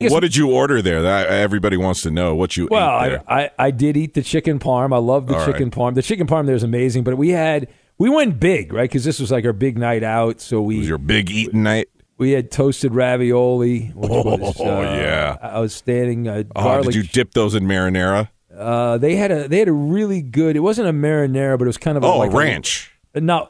What 0.00 0.20
did 0.20 0.36
you 0.36 0.50
order 0.50 0.82
there? 0.82 1.02
That 1.02 1.28
everybody 1.28 1.76
wants 1.76 2.02
to 2.02 2.10
know 2.10 2.34
what 2.34 2.56
you 2.56 2.68
well, 2.70 2.90
I, 2.90 3.20
I, 3.26 3.50
I 3.58 3.70
did 3.70 3.96
eat 3.96 4.14
the 4.14 4.22
chicken 4.22 4.58
parm. 4.58 4.94
I 4.94 4.98
love 4.98 5.26
the 5.26 5.36
all 5.36 5.46
chicken 5.46 5.64
right. 5.64 5.72
parm. 5.72 5.94
The 5.94 6.02
chicken 6.02 6.26
parm 6.26 6.46
there 6.46 6.54
is 6.54 6.62
amazing. 6.62 7.04
But 7.04 7.16
we 7.16 7.30
had 7.30 7.68
we 7.98 8.10
went 8.10 8.38
big, 8.38 8.72
right? 8.72 8.88
Because 8.88 9.04
this 9.04 9.18
was 9.18 9.30
like 9.30 9.44
our 9.44 9.52
big 9.52 9.78
night 9.78 10.02
out. 10.02 10.40
So 10.40 10.60
we 10.60 10.76
it 10.76 10.78
was 10.80 10.88
your 10.88 10.98
big 10.98 11.30
eating 11.30 11.62
night. 11.62 11.88
We 12.16 12.30
had 12.30 12.50
toasted 12.50 12.94
ravioli. 12.94 13.92
oh, 13.96 14.36
was, 14.36 14.60
uh, 14.60 14.64
yeah. 14.64 15.36
Outstanding. 15.42 16.28
Uh, 16.28 16.44
oh, 16.54 16.82
did 16.82 16.94
you 16.94 17.02
dip 17.02 17.32
those 17.32 17.54
in 17.54 17.64
marinara? 17.64 18.28
Uh, 18.56 18.98
they 18.98 19.16
had 19.16 19.32
a 19.32 19.48
they 19.48 19.58
had 19.58 19.68
a 19.68 19.72
really 19.72 20.22
good. 20.22 20.56
It 20.56 20.60
wasn't 20.60 20.88
a 20.88 20.92
marinara, 20.92 21.58
but 21.58 21.64
it 21.64 21.66
was 21.66 21.76
kind 21.76 21.96
of 21.96 22.04
a, 22.04 22.06
oh 22.06 22.18
like 22.18 22.32
ranch. 22.32 22.92
A, 23.14 23.20
no, 23.20 23.48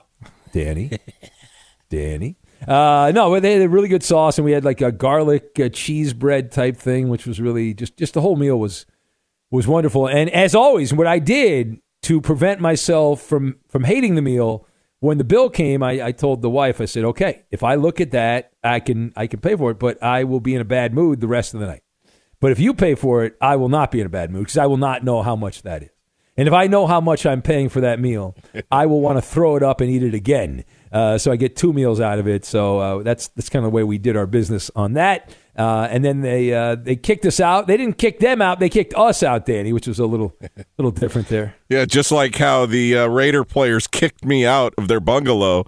Danny, 0.53 0.91
Danny. 1.91 2.37
Uh, 2.67 3.13
no, 3.15 3.39
they 3.39 3.53
had 3.55 3.63
a 3.63 3.69
really 3.69 3.89
good 3.89 4.03
sauce, 4.03 4.39
and 4.39 4.45
we 4.47 4.53
had 4.53 4.65
like 4.65 4.81
a 4.81 4.91
garlic 4.91 5.61
uh, 5.61 5.69
cheese 5.69 6.15
bread 6.15 6.51
type 6.51 6.79
thing, 6.79 7.11
which 7.11 7.27
was 7.27 7.41
really 7.41 7.75
just 7.75 7.99
just 7.99 8.15
the 8.15 8.23
whole 8.23 8.37
meal 8.37 8.59
was 8.59 8.87
was 9.51 9.67
wonderful. 9.67 10.09
And 10.09 10.31
as 10.31 10.55
always, 10.55 10.93
what 10.95 11.07
I 11.07 11.19
did 11.19 11.81
to 12.03 12.21
prevent 12.21 12.61
myself 12.61 13.21
from 13.21 13.57
from 13.69 13.85
hating 13.85 14.15
the 14.15 14.23
meal 14.23 14.67
when 15.05 15.19
the 15.19 15.25
bill 15.25 15.51
came, 15.51 15.83
I, 15.83 16.07
I 16.07 16.13
told 16.13 16.41
the 16.41 16.49
wife, 16.49 16.81
I 16.81 16.87
said, 16.87 17.05
okay, 17.05 17.43
if 17.51 17.63
I 17.63 17.75
look 17.75 18.01
at 18.01 18.13
that, 18.13 18.53
I 18.63 18.81
can 18.81 19.13
I 19.15 19.27
can 19.27 19.39
pay 19.39 19.55
for 19.55 19.71
it, 19.71 19.79
but 19.79 20.03
I 20.03 20.25
will 20.25 20.41
be 20.41 20.55
in 20.55 20.63
a 20.63 20.65
bad 20.65 20.95
mood 20.95 21.21
the 21.21 21.29
rest 21.29 21.53
of 21.53 21.61
the 21.61 21.67
night. 21.67 21.83
But 22.41 22.53
if 22.53 22.59
you 22.59 22.73
pay 22.73 22.95
for 22.95 23.23
it, 23.23 23.37
I 23.39 23.57
will 23.57 23.69
not 23.69 23.91
be 23.91 24.01
in 24.01 24.07
a 24.07 24.11
bad 24.11 24.31
mood 24.31 24.45
because 24.45 24.57
I 24.57 24.65
will 24.65 24.79
not 24.79 25.05
know 25.05 25.23
how 25.23 25.37
much 25.37 25.61
that 25.63 25.83
is. 25.83 25.91
And 26.39 26.49
if 26.49 26.55
I 26.55 26.67
know 26.69 26.87
how 26.87 27.03
much 27.03 27.27
I'm 27.27 27.43
paying 27.43 27.69
for 27.69 27.83
that 27.83 28.01
meal, 28.01 28.35
I 28.71 28.87
will 28.87 29.03
want 29.03 29.19
to 29.19 29.23
throw 29.23 29.57
it 29.57 29.63
up 29.63 29.83
and 29.83 29.91
eat 29.91 30.03
it 30.03 30.15
again. 30.15 30.65
Uh, 30.91 31.19
so 31.19 31.31
I 31.31 31.37
get 31.37 31.55
two 31.55 31.75
meals 31.75 32.01
out 32.01 32.19
of 32.19 32.27
it. 32.27 32.47
So 32.47 32.79
uh, 32.79 33.03
that's 33.03 33.29
that's 33.29 33.51
kind 33.51 33.65
of 33.65 33.73
the 33.73 33.75
way 33.77 33.85
we 33.85 33.99
did 33.99 34.17
our 34.17 34.27
business 34.27 34.71
on 34.75 34.95
that. 34.95 35.37
Uh, 35.57 35.87
and 35.91 36.05
then 36.05 36.21
they 36.21 36.53
uh, 36.53 36.75
they 36.75 36.97
kicked 36.97 37.25
us 37.25 37.39
out. 37.39 37.67
They 37.67 37.77
didn't 37.77 37.99
kick 37.99 38.19
them 38.19 38.43
out. 38.43 38.59
They 38.59 38.69
kicked 38.69 38.95
us 38.97 39.23
out, 39.23 39.47
Danny, 39.47 39.73
which 39.73 39.87
was 39.87 39.99
a 39.99 40.07
little 40.07 40.37
little 40.79 40.91
different 40.91 41.29
there. 41.29 41.55
Yeah, 41.69 41.85
just 41.85 42.11
like 42.11 42.37
how 42.37 42.67
the 42.67 42.99
uh, 42.99 43.07
Raider 43.07 43.45
players 43.45 43.87
kicked 43.87 44.25
me 44.25 44.45
out 44.45 44.75
of 44.77 44.89
their 44.89 45.01
bungalow. 45.01 45.65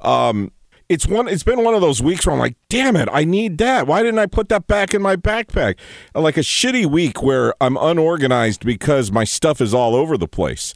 Um, 0.00 0.52
it's 0.88 1.06
one. 1.06 1.26
It's 1.26 1.42
been 1.42 1.64
one 1.64 1.74
of 1.74 1.80
those 1.80 2.00
weeks 2.00 2.26
where 2.26 2.32
I'm 2.34 2.38
like, 2.38 2.56
damn 2.68 2.94
it, 2.94 3.08
I 3.10 3.24
need 3.24 3.58
that. 3.58 3.86
Why 3.86 4.02
didn't 4.02 4.20
I 4.20 4.26
put 4.26 4.48
that 4.50 4.66
back 4.66 4.94
in 4.94 5.02
my 5.02 5.16
backpack? 5.16 5.78
Like 6.14 6.36
a 6.36 6.40
shitty 6.40 6.86
week 6.86 7.22
where 7.22 7.54
I'm 7.60 7.76
unorganized 7.76 8.64
because 8.64 9.10
my 9.10 9.24
stuff 9.24 9.60
is 9.60 9.74
all 9.74 9.96
over 9.96 10.16
the 10.16 10.28
place. 10.28 10.74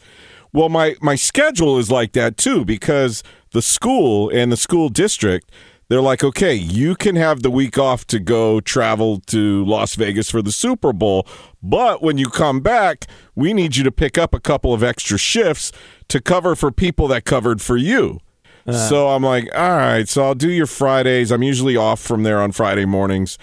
Well, 0.52 0.68
my 0.68 0.96
my 1.00 1.14
schedule 1.14 1.78
is 1.78 1.90
like 1.90 2.12
that 2.12 2.36
too 2.36 2.64
because 2.64 3.22
the 3.52 3.62
school 3.62 4.30
and 4.30 4.50
the 4.50 4.56
school 4.56 4.88
district 4.88 5.50
they're 5.88 6.02
like, 6.02 6.22
okay, 6.22 6.54
you 6.54 6.94
can 6.94 7.16
have 7.16 7.42
the 7.42 7.50
week 7.50 7.78
off 7.78 8.06
to 8.08 8.18
go 8.18 8.60
travel 8.60 9.20
to 9.26 9.64
Las 9.64 9.94
Vegas 9.94 10.30
for 10.30 10.42
the 10.42 10.52
Super 10.52 10.92
Bowl, 10.92 11.26
but 11.62 12.02
when 12.02 12.18
you 12.18 12.26
come 12.26 12.60
back, 12.60 13.06
we 13.34 13.52
need 13.52 13.76
you 13.76 13.84
to 13.84 13.92
pick 13.92 14.18
up 14.18 14.34
a 14.34 14.40
couple 14.40 14.74
of 14.74 14.82
extra 14.82 15.18
shifts 15.18 15.72
to 16.08 16.20
cover 16.20 16.54
for 16.54 16.70
people 16.70 17.08
that 17.08 17.24
covered 17.24 17.62
for 17.62 17.76
you. 17.76 18.20
Uh, 18.66 18.72
so 18.72 19.08
I'm 19.08 19.22
like, 19.22 19.48
all 19.54 19.76
right, 19.76 20.06
so 20.06 20.24
I'll 20.24 20.34
do 20.34 20.50
your 20.50 20.66
Fridays. 20.66 21.30
I'm 21.30 21.42
usually 21.42 21.76
off 21.76 22.00
from 22.00 22.22
there 22.22 22.40
on 22.40 22.52
Friday 22.52 22.84
mornings. 22.84 23.38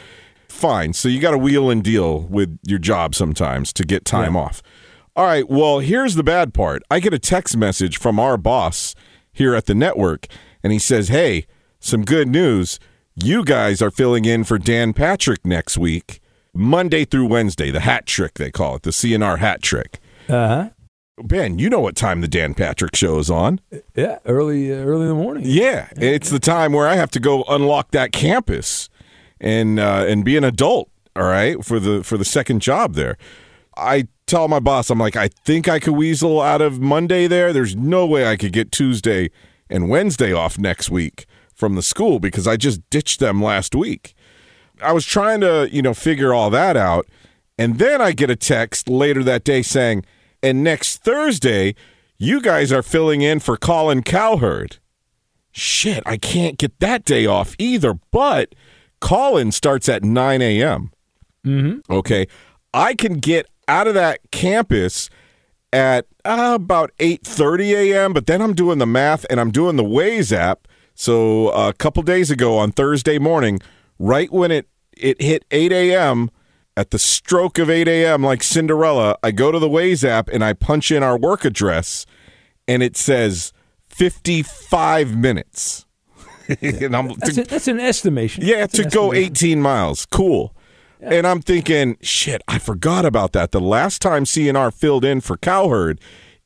Fine. 0.47 0.93
So 0.93 1.09
you 1.09 1.19
got 1.19 1.31
to 1.31 1.37
wheel 1.37 1.69
and 1.69 1.83
deal 1.83 2.21
with 2.21 2.59
your 2.63 2.79
job 2.79 3.15
sometimes 3.15 3.73
to 3.73 3.83
get 3.83 4.05
time 4.05 4.35
yeah. 4.35 4.41
off. 4.41 4.61
All 5.15 5.25
right, 5.25 5.49
well, 5.49 5.79
here's 5.79 6.15
the 6.15 6.23
bad 6.23 6.53
part. 6.53 6.83
I 6.91 6.99
get 6.99 7.13
a 7.13 7.19
text 7.19 7.55
message 7.55 7.97
from 7.97 8.19
our 8.19 8.37
boss 8.37 8.93
here 9.31 9.55
at 9.55 9.65
the 9.65 9.73
network, 9.73 10.27
and 10.61 10.73
he 10.73 10.79
says, 10.79 11.07
hey, 11.07 11.45
some 11.85 12.03
good 12.03 12.27
news. 12.27 12.79
You 13.15 13.45
guys 13.45 13.81
are 13.81 13.91
filling 13.91 14.25
in 14.25 14.43
for 14.43 14.57
Dan 14.57 14.91
Patrick 14.91 15.45
next 15.45 15.77
week, 15.77 16.19
Monday 16.53 17.05
through 17.05 17.27
Wednesday, 17.27 17.71
the 17.71 17.81
hat 17.81 18.05
trick, 18.05 18.33
they 18.33 18.51
call 18.51 18.75
it, 18.75 18.81
the 18.81 18.89
CNR 18.89 19.37
hat 19.37 19.61
trick. 19.61 19.99
Uh 20.27 20.47
huh. 20.47 20.69
Ben, 21.23 21.59
you 21.59 21.69
know 21.69 21.79
what 21.79 21.95
time 21.95 22.19
the 22.19 22.27
Dan 22.27 22.55
Patrick 22.55 22.95
show 22.95 23.19
is 23.19 23.29
on? 23.29 23.61
Yeah, 23.95 24.17
early, 24.25 24.73
uh, 24.73 24.77
early 24.77 25.03
in 25.03 25.09
the 25.09 25.15
morning. 25.15 25.43
Yeah, 25.45 25.87
it's 25.95 26.29
the 26.29 26.39
time 26.39 26.73
where 26.73 26.87
I 26.87 26.95
have 26.95 27.11
to 27.11 27.21
go 27.21 27.43
unlock 27.47 27.91
that 27.91 28.11
campus 28.11 28.89
and 29.39 29.79
uh, 29.79 30.05
and 30.07 30.25
be 30.25 30.35
an 30.35 30.43
adult. 30.43 30.89
All 31.15 31.23
right, 31.23 31.63
for 31.63 31.79
the 31.79 32.03
for 32.03 32.17
the 32.17 32.25
second 32.25 32.61
job 32.61 32.95
there. 32.95 33.17
I 33.77 34.07
tell 34.25 34.47
my 34.47 34.59
boss, 34.59 34.89
I'm 34.89 34.99
like, 34.99 35.15
I 35.15 35.27
think 35.27 35.69
I 35.69 35.79
could 35.79 35.93
weasel 35.93 36.41
out 36.41 36.61
of 36.61 36.81
Monday 36.81 37.27
there. 37.27 37.53
There's 37.53 37.75
no 37.75 38.05
way 38.05 38.27
I 38.27 38.35
could 38.35 38.51
get 38.51 38.71
Tuesday 38.71 39.29
and 39.69 39.87
Wednesday 39.87 40.33
off 40.33 40.57
next 40.57 40.89
week 40.89 41.25
from 41.55 41.75
the 41.75 41.81
school 41.81 42.19
because 42.19 42.47
I 42.47 42.57
just 42.57 42.87
ditched 42.89 43.19
them 43.19 43.41
last 43.41 43.73
week. 43.73 44.13
I 44.81 44.91
was 44.91 45.05
trying 45.05 45.41
to, 45.41 45.69
you 45.71 45.81
know, 45.81 45.93
figure 45.93 46.33
all 46.33 46.49
that 46.49 46.75
out. 46.75 47.07
And 47.57 47.79
then 47.79 48.01
I 48.01 48.11
get 48.11 48.29
a 48.29 48.35
text 48.35 48.89
later 48.89 49.23
that 49.23 49.43
day 49.43 49.61
saying, 49.61 50.05
and 50.43 50.63
next 50.63 50.97
Thursday, 50.97 51.73
you 52.17 52.41
guys 52.41 52.71
are 52.71 52.83
filling 52.83 53.21
in 53.21 53.39
for 53.39 53.57
Colin 53.57 54.03
Cowherd. 54.03 54.77
Shit, 55.51 56.03
I 56.05 56.17
can't 56.17 56.57
get 56.57 56.79
that 56.81 57.05
day 57.05 57.25
off 57.25 57.55
either. 57.57 57.93
But 58.11 58.53
Colin 58.99 59.53
starts 59.53 59.87
at 59.87 60.03
9 60.03 60.41
a.m. 60.41 60.91
Mm-hmm. 61.45 61.91
Okay. 61.91 62.27
I 62.73 62.93
can 62.93 63.19
get 63.19 63.47
out 63.67 63.87
of 63.87 63.93
that 63.93 64.19
campus 64.31 65.09
at 65.71 66.07
uh, 66.25 66.53
about 66.55 66.91
8.30 66.99 67.71
a.m., 67.71 68.13
but 68.13 68.27
then 68.27 68.41
I'm 68.41 68.53
doing 68.53 68.79
the 68.79 68.85
math 68.85 69.25
and 69.29 69.39
I'm 69.39 69.51
doing 69.51 69.77
the 69.77 69.83
Waze 69.83 70.35
app 70.35 70.67
so 70.95 71.49
uh, 71.49 71.69
a 71.69 71.73
couple 71.73 72.01
days 72.03 72.31
ago 72.31 72.57
on 72.57 72.71
Thursday 72.71 73.19
morning, 73.19 73.59
right 73.99 74.31
when 74.31 74.49
it 74.49 74.67
it 74.97 75.21
hit 75.21 75.45
8 75.51 75.71
a.m. 75.71 76.31
At 76.77 76.91
the 76.91 76.99
stroke 76.99 77.57
of 77.57 77.69
8 77.69 77.87
a.m., 77.87 78.21
like 78.21 78.43
Cinderella, 78.43 79.17
I 79.23 79.31
go 79.31 79.49
to 79.49 79.59
the 79.59 79.69
Waze 79.69 80.03
app 80.03 80.27
and 80.27 80.43
I 80.43 80.51
punch 80.51 80.91
in 80.91 81.03
our 81.03 81.17
work 81.17 81.45
address, 81.45 82.05
and 82.67 82.83
it 82.83 82.97
says 82.97 83.53
55 83.87 85.15
minutes. 85.15 85.85
and 86.61 86.93
I'm, 86.93 87.13
that's, 87.13 87.35
to, 87.35 87.41
a, 87.41 87.45
that's, 87.45 87.67
an 87.69 87.79
estimation. 87.79 88.45
Yeah, 88.45 88.57
that's 88.57 88.73
to 88.73 88.83
go 88.89 89.13
18 89.13 89.61
miles. 89.61 90.05
Cool. 90.05 90.53
Yeah. 91.01 91.13
And 91.13 91.27
I'm 91.27 91.41
thinking, 91.41 91.97
shit, 92.01 92.41
I 92.45 92.59
forgot 92.59 93.05
about 93.05 93.31
that. 93.33 93.51
The 93.51 93.61
last 93.61 94.01
time 94.01 94.25
CNR 94.25 94.73
filled 94.73 95.05
in 95.05 95.21
for 95.21 95.37
Cowherd, 95.37 96.01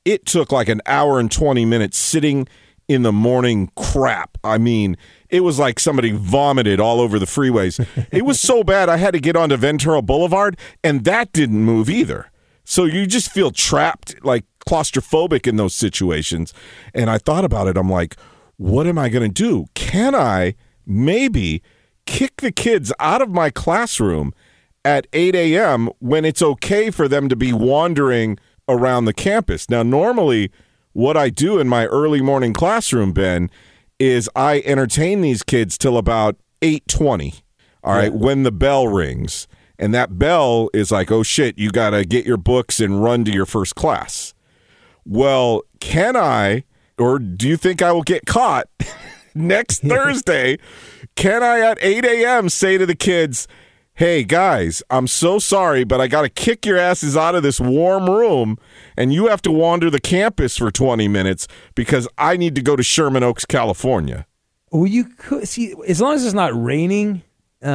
it 0.05 0.27
took 0.27 0.51
like 0.51 0.69
an 0.69 0.81
hour 0.85 1.19
and 1.19 1.31
20 1.31 1.65
minutes 1.65 1.97
sitting– 1.97 2.47
in 2.89 3.03
the 3.03 3.13
morning 3.13 3.71
crap. 3.77 4.28
I 4.43 4.57
mean, 4.57 4.97
it 5.29 5.41
was 5.41 5.59
like 5.59 5.79
somebody 5.79 6.11
vomited 6.11 6.79
all 6.79 7.01
over 7.01 7.19
the 7.19 7.25
freeways. 7.25 7.85
it 8.11 8.25
was 8.25 8.39
so 8.39 8.63
bad 8.63 8.89
I 8.89 8.97
had 8.97 9.13
to 9.13 9.19
get 9.19 9.35
onto 9.35 9.57
Ventura 9.57 10.01
Boulevard, 10.01 10.57
and 10.83 11.03
that 11.05 11.31
didn't 11.33 11.63
move 11.63 11.89
either. 11.89 12.31
So 12.63 12.85
you 12.85 13.07
just 13.07 13.31
feel 13.31 13.51
trapped, 13.51 14.23
like 14.23 14.45
claustrophobic 14.67 15.47
in 15.47 15.55
those 15.55 15.73
situations. 15.73 16.53
And 16.93 17.09
I 17.09 17.17
thought 17.17 17.43
about 17.43 17.67
it. 17.67 17.77
I'm 17.77 17.89
like, 17.89 18.15
what 18.57 18.85
am 18.87 18.97
I 18.97 19.09
going 19.09 19.27
to 19.27 19.33
do? 19.33 19.65
Can 19.73 20.13
I 20.13 20.55
maybe 20.85 21.63
kick 22.05 22.37
the 22.37 22.51
kids 22.51 22.93
out 22.99 23.21
of 23.21 23.29
my 23.29 23.49
classroom 23.49 24.33
at 24.85 25.07
8 25.13 25.35
a.m. 25.35 25.89
when 25.99 26.25
it's 26.25 26.41
okay 26.41 26.91
for 26.91 27.07
them 27.07 27.29
to 27.29 27.35
be 27.35 27.53
wandering 27.53 28.37
around 28.67 29.05
the 29.05 29.13
campus? 29.13 29.69
Now, 29.69 29.81
normally, 29.81 30.51
what 30.93 31.17
I 31.17 31.29
do 31.29 31.59
in 31.59 31.67
my 31.67 31.85
early 31.85 32.21
morning 32.21 32.53
classroom, 32.53 33.13
Ben, 33.13 33.49
is 33.99 34.29
I 34.35 34.61
entertain 34.65 35.21
these 35.21 35.43
kids 35.43 35.77
till 35.77 35.97
about 35.97 36.37
8:20. 36.61 37.41
All 37.83 37.93
right, 37.93 38.13
when 38.13 38.43
the 38.43 38.51
bell 38.51 38.87
rings. 38.87 39.47
And 39.81 39.93
that 39.93 40.19
bell 40.19 40.69
is 40.73 40.91
like, 40.91 41.09
"Oh 41.09 41.23
shit, 41.23 41.57
you 41.57 41.69
got 41.71 41.91
to 41.91 42.03
get 42.03 42.25
your 42.25 42.35
books 42.35 42.81
and 42.81 43.01
run 43.01 43.23
to 43.23 43.31
your 43.31 43.45
first 43.45 43.75
class." 43.75 44.33
Well, 45.05 45.63
can 45.79 46.17
I 46.17 46.65
or 46.99 47.17
do 47.17 47.47
you 47.47 47.57
think 47.57 47.81
I 47.81 47.91
will 47.91 48.03
get 48.03 48.25
caught 48.25 48.67
next 49.33 49.79
Thursday? 49.83 50.57
Can 51.15 51.41
I 51.41 51.61
at 51.61 51.77
8 51.81 52.05
a.m. 52.05 52.49
say 52.49 52.77
to 52.77 52.85
the 52.85 52.95
kids, 52.95 53.47
hey 53.99 54.23
guys, 54.23 54.81
I'm 54.89 55.07
so 55.07 55.39
sorry, 55.39 55.83
but 55.83 55.99
I 55.99 56.07
got 56.07 56.21
to 56.21 56.29
kick 56.29 56.65
your 56.65 56.77
asses 56.77 57.17
out 57.17 57.35
of 57.35 57.43
this 57.43 57.59
warm 57.59 58.09
room 58.09 58.57
and 58.95 59.13
you 59.13 59.27
have 59.27 59.41
to 59.41 59.51
wander 59.51 59.89
the 59.89 59.99
campus 59.99 60.55
for 60.55 60.71
20 60.71 61.09
minutes 61.09 61.49
because 61.75 62.07
I 62.17 62.37
need 62.37 62.55
to 62.55 62.61
go 62.61 62.77
to 62.77 62.81
Sherman 62.83 63.23
Oaks, 63.23 63.43
California? 63.43 64.25
Well, 64.71 64.87
you 64.87 65.03
could 65.03 65.49
see 65.49 65.75
as 65.85 65.99
long 65.99 66.13
as 66.13 66.23
it's 66.23 66.33
not 66.33 66.53
raining. 66.55 67.23
Uh, 67.61 67.67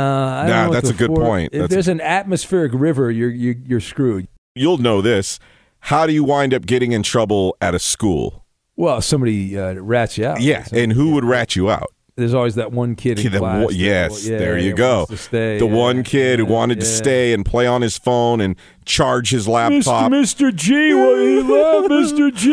Nah, 0.49 0.71
that's 0.71 0.89
a 0.89 0.95
good 0.95 1.15
point. 1.15 1.53
If 1.53 1.61
That's- 1.61 1.71
there's 1.71 1.89
an 1.89 2.01
atmospheric 2.01 2.73
river, 2.75 3.11
you're 3.11 3.29
you're, 3.29 3.57
you're 3.67 3.81
screwed. 3.81 4.27
You'll 4.55 4.79
know 4.79 5.03
this. 5.03 5.39
How 5.81 6.07
do 6.07 6.15
you 6.15 6.25
wind 6.25 6.55
up 6.55 6.65
getting 6.65 6.93
in 6.93 7.03
trouble 7.03 7.55
at 7.61 7.75
a 7.75 7.79
school? 7.79 8.47
Well, 8.77 9.03
somebody 9.03 9.59
uh, 9.59 9.75
rats 9.75 10.17
you 10.17 10.27
out. 10.27 10.41
Yeah, 10.41 10.65
and 10.73 10.95
who 10.95 11.11
would 11.13 11.25
rat 11.25 11.55
you 11.55 11.71
out? 11.71 11.93
There's 12.16 12.33
always 12.35 12.55
that 12.55 12.70
one 12.70 12.94
kid 12.94 13.18
in 13.18 13.33
The 13.33 13.38
class. 13.40 13.64
one- 13.64 13.72
that- 13.72 13.74
yes, 13.74 14.24
yeah, 14.27 14.38
there 14.38 14.57
you 14.57 14.72
go. 14.72 15.07
stay, 15.16 15.59
the 15.59 15.66
yeah. 15.66 15.72
one 15.74 16.05
kid 16.05 16.38
who 16.38 16.44
wanted 16.44 16.79
to 16.79 16.87
stay 16.87 17.33
and 17.33 17.44
play 17.44 17.66
on 17.66 17.83
his 17.83 17.98
phone 17.98 18.40
and 18.40 18.55
charge 18.85 19.31
his 19.31 19.48
laptop. 19.48 20.12
Mr. 20.12 20.55
G, 20.55 20.94
what 20.94 21.16
you 21.16 21.42
love, 21.42 21.85
Mr. 21.90 22.33
G? 22.33 22.53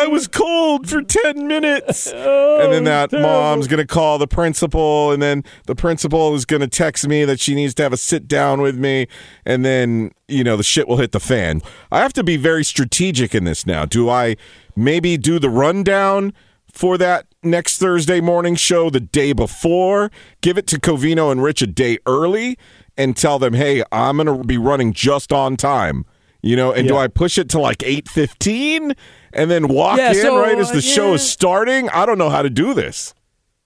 I 0.00 0.06
was 0.06 0.26
cold 0.28 0.88
for 0.88 1.02
10 1.02 1.46
minutes. 1.46 2.10
Oh, 2.14 2.60
and 2.62 2.72
then 2.72 2.84
that 2.84 3.12
oh, 3.12 3.20
mom's 3.20 3.66
going 3.68 3.80
to 3.80 3.86
call 3.86 4.16
the 4.16 4.26
principal, 4.26 5.12
and 5.12 5.20
then 5.22 5.44
the 5.66 5.74
principal 5.74 6.34
is 6.34 6.46
going 6.46 6.60
to 6.60 6.68
text 6.68 7.06
me 7.06 7.26
that 7.26 7.38
she 7.38 7.54
needs 7.54 7.74
to 7.74 7.82
have 7.82 7.92
a 7.92 7.98
sit 7.98 8.26
down 8.28 8.62
with 8.62 8.78
me. 8.78 9.08
And 9.44 9.62
then, 9.62 10.10
you 10.28 10.42
know, 10.42 10.56
the 10.56 10.62
shit 10.62 10.88
will 10.88 10.96
hit 10.96 11.12
the 11.12 11.20
fan. 11.20 11.60
I 11.90 11.98
have 12.00 12.14
to 12.14 12.24
be 12.24 12.38
very 12.38 12.64
strategic 12.64 13.34
in 13.34 13.44
this 13.44 13.66
now. 13.66 13.84
Do 13.84 14.08
I 14.08 14.36
maybe 14.74 15.18
do 15.18 15.38
the 15.38 15.50
rundown 15.50 16.32
for 16.72 16.98
that 16.98 17.26
next 17.42 17.78
Thursday 17.78 18.20
morning 18.20 18.54
show 18.54 18.90
the 18.90 19.00
day 19.00 19.32
before? 19.32 20.10
Give 20.40 20.58
it 20.58 20.66
to 20.68 20.80
Covino 20.80 21.30
and 21.30 21.42
Rich 21.42 21.62
a 21.62 21.66
day 21.66 21.98
early 22.06 22.58
and 22.96 23.16
tell 23.16 23.38
them, 23.38 23.54
hey, 23.54 23.82
I'm 23.92 24.16
going 24.16 24.26
to 24.26 24.44
be 24.44 24.58
running 24.58 24.92
just 24.92 25.32
on 25.32 25.56
time. 25.56 26.04
You 26.44 26.56
know, 26.56 26.72
and 26.72 26.88
do 26.88 26.96
I 26.96 27.06
push 27.06 27.38
it 27.38 27.48
to 27.50 27.60
like 27.60 27.84
eight 27.84 28.08
fifteen 28.08 28.94
and 29.32 29.48
then 29.48 29.68
walk 29.68 29.98
Yeah, 29.98 30.08
in 30.10 30.16
so, 30.16 30.40
right 30.40 30.58
as 30.58 30.72
the 30.72 30.78
uh, 30.78 30.80
show 30.80 31.14
is 31.14 31.22
starting? 31.30 31.88
I 31.90 32.04
don't 32.04 32.18
know 32.18 32.30
how 32.30 32.42
to 32.42 32.50
do 32.50 32.74
this. 32.74 33.14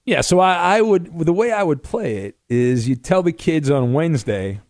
Yeah, 0.04 0.20
so 0.20 0.40
I, 0.40 0.76
I 0.76 0.80
would 0.82 1.20
the 1.20 1.32
way 1.32 1.52
I 1.52 1.62
would 1.62 1.82
play 1.82 2.18
it 2.26 2.36
is 2.50 2.86
you 2.86 2.94
tell 2.94 3.22
the 3.22 3.32
kids 3.32 3.70
on 3.70 3.94
Wednesday, 3.94 4.60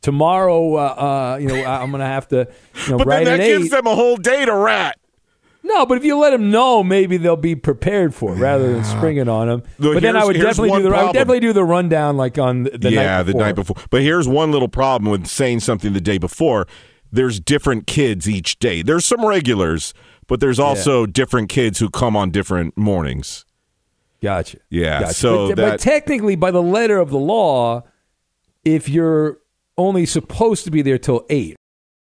tomorrow, 0.00 0.76
uh, 0.76 0.78
uh, 0.78 1.38
you 1.40 1.48
know, 1.48 1.64
I'm 1.64 1.90
gonna 1.90 2.06
have 2.06 2.28
to, 2.28 2.46
you 2.86 2.92
know, 2.92 2.98
But 2.98 3.08
then 3.08 3.24
that 3.24 3.40
at 3.40 3.46
gives 3.46 3.64
eight. 3.66 3.70
them 3.72 3.88
a 3.88 3.96
whole 3.96 4.16
day 4.16 4.44
to 4.44 4.54
rat. 4.54 4.99
No, 5.72 5.86
but 5.86 5.98
if 5.98 6.04
you 6.04 6.18
let 6.18 6.30
them 6.30 6.50
know, 6.50 6.82
maybe 6.82 7.16
they'll 7.16 7.36
be 7.36 7.54
prepared 7.54 8.12
for 8.12 8.32
it 8.32 8.38
rather 8.38 8.72
than 8.72 8.82
springing 8.82 9.22
it 9.22 9.28
on 9.28 9.46
them. 9.46 9.62
Look, 9.78 9.94
but 9.94 10.02
then 10.02 10.16
I 10.16 10.24
would 10.24 10.34
definitely 10.34 10.70
do 10.70 10.88
the 10.88 10.96
I 10.96 11.04
would 11.04 11.12
definitely 11.12 11.40
do 11.40 11.52
the 11.52 11.64
rundown 11.64 12.16
like 12.16 12.38
on 12.38 12.64
the, 12.64 12.76
the 12.76 12.90
yeah, 12.90 13.18
night 13.18 13.22
before. 13.22 13.32
the 13.32 13.44
night 13.46 13.54
before. 13.54 13.76
But 13.88 14.02
here's 14.02 14.26
one 14.26 14.50
little 14.50 14.68
problem 14.68 15.10
with 15.12 15.28
saying 15.28 15.60
something 15.60 15.92
the 15.92 16.00
day 16.00 16.18
before. 16.18 16.66
There's 17.12 17.38
different 17.38 17.86
kids 17.86 18.28
each 18.28 18.58
day. 18.58 18.82
There's 18.82 19.04
some 19.04 19.24
regulars, 19.24 19.94
but 20.26 20.40
there's 20.40 20.58
also 20.58 21.06
different 21.06 21.48
kids 21.48 21.78
who 21.78 21.88
come 21.88 22.16
on 22.16 22.30
different 22.30 22.76
mornings. 22.76 23.44
Gotcha. 24.20 24.58
Yeah. 24.70 25.00
Gotcha. 25.00 25.14
So 25.14 25.48
but, 25.48 25.56
that 25.56 25.70
but 25.70 25.80
technically, 25.80 26.34
by 26.34 26.50
the 26.50 26.62
letter 26.62 26.98
of 26.98 27.10
the 27.10 27.18
law, 27.18 27.84
if 28.64 28.88
you're 28.88 29.38
only 29.78 30.04
supposed 30.04 30.64
to 30.64 30.72
be 30.72 30.82
there 30.82 30.98
till 30.98 31.26
eight, 31.30 31.56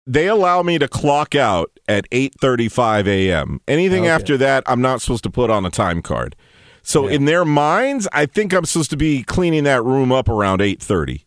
they 0.08 0.27
allow 0.27 0.63
me 0.63 0.79
to 0.79 0.88
clock 0.88 1.36
out 1.36 1.79
at 1.89 2.10
8:35 2.12 3.08
a.m. 3.08 3.60
Anything 3.67 4.04
Okay. 4.04 4.10
after 4.12 4.38
that, 4.38 4.63
I'm 4.67 4.82
not 4.82 5.02
supposed 5.02 5.23
to 5.23 5.30
put 5.30 5.49
on 5.49 5.65
a 5.65 5.69
time 5.69 6.02
card. 6.02 6.36
So 6.82 7.08
in 7.08 7.25
their 7.25 7.43
minds, 7.45 8.08
I 8.13 8.25
think 8.25 8.54
I'm 8.54 8.65
supposed 8.65 8.89
to 8.91 8.97
be 8.97 9.23
cleaning 9.23 9.63
that 9.65 9.84
room 9.84 10.12
up 10.12 10.30
around 10.30 10.62
8:30. 10.62 11.25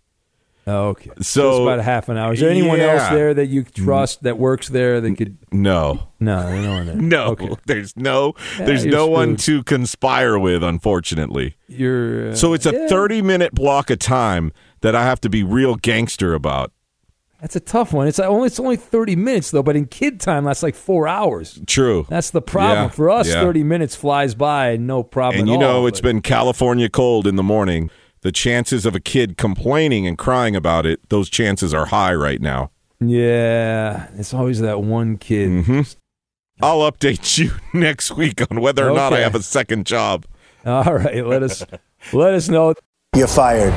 Oh, 0.64 0.90
okay. 0.90 1.10
So 1.20 1.50
it's 1.50 1.58
about 1.60 1.78
a 1.80 1.82
half 1.82 2.08
an 2.08 2.16
hour. 2.16 2.32
Is 2.34 2.40
there 2.40 2.48
anyone 2.48 2.78
else 2.78 3.08
there 3.10 3.34
that 3.34 3.46
you 3.46 3.64
trust 3.64 4.22
that 4.22 4.38
works 4.38 4.68
there 4.68 5.00
that 5.00 5.16
could? 5.16 5.36
No. 5.50 6.06
No, 6.20 6.62
no 6.62 6.72
one 6.74 6.86
there. 6.86 6.96
No, 7.02 7.36
there's 7.66 7.96
no, 7.96 8.34
Yeah, 8.60 8.66
there's 8.66 8.86
no 8.86 9.08
one 9.08 9.34
to 9.38 9.64
conspire 9.64 10.38
with, 10.38 10.62
unfortunately. 10.62 11.56
You're 11.66 12.30
uh, 12.30 12.34
So 12.36 12.52
it's 12.54 12.64
a 12.66 12.72
yeah. 12.72 12.86
30 12.86 13.22
minute 13.22 13.54
block 13.56 13.90
of 13.90 13.98
time 13.98 14.52
that 14.82 14.94
I 14.94 15.02
have 15.02 15.20
to 15.22 15.28
be 15.28 15.42
real 15.42 15.74
gangster 15.74 16.32
about. 16.32 16.70
That's 17.42 17.56
a 17.56 17.60
tough 17.60 17.92
one. 17.92 18.06
It's 18.06 18.18
only 18.20 18.46
it's 18.46 18.58
only 18.60 18.76
thirty 18.76 19.16
minutes 19.16 19.50
though, 19.50 19.62
but 19.64 19.74
in 19.76 19.86
kid 19.86 20.20
time 20.20 20.44
that's 20.44 20.62
like 20.62 20.74
four 20.76 21.06
hours. 21.08 21.60
True. 21.66 22.06
That's 22.08 22.30
the 22.30 22.40
problem 22.40 22.84
Yeah, 22.84 22.88
for 22.88 23.10
us. 23.10 23.28
yeah. 23.28 23.42
Thirty 23.42 23.64
minutes 23.64 23.94
flies 23.96 24.34
by, 24.34 24.76
no 24.76 25.02
problem. 25.02 25.40
And 25.40 25.48
at 25.50 25.52
you 25.52 25.58
know, 25.58 25.78
all, 25.80 25.86
it's 25.88 26.00
but- 26.00 26.08
been 26.08 26.22
California 26.22 26.88
cold 26.88 27.26
in 27.26 27.36
the 27.36 27.42
morning. 27.42 27.90
The 28.20 28.30
chances 28.32 28.86
of 28.86 28.94
a 28.94 29.00
kid 29.00 29.36
complaining 29.36 30.06
and 30.06 30.16
crying 30.16 30.54
about 30.54 30.86
it, 30.86 31.00
those 31.08 31.28
chances 31.28 31.74
are 31.74 31.86
high 31.86 32.14
right 32.14 32.40
now. 32.40 32.70
yeah. 33.00 34.06
It's 34.16 34.32
always 34.32 34.60
that 34.60 34.80
one 34.80 35.16
kid. 35.18 35.50
Mm-hmm. 35.50 35.80
I'll 36.64 36.88
update 36.90 37.38
you 37.38 37.50
next 37.78 38.12
week 38.16 38.40
on 38.50 38.60
whether 38.60 38.88
or 38.88 38.94
not 38.94 39.12
I 39.12 39.18
have 39.18 39.34
a 39.34 39.42
second 39.42 39.86
job. 39.86 40.24
All 40.64 40.94
right, 40.94 41.26
let 41.26 41.42
us 41.42 41.64
let 42.12 42.34
us 42.34 42.48
know. 42.48 42.74
You're 43.16 43.26
fired. 43.26 43.76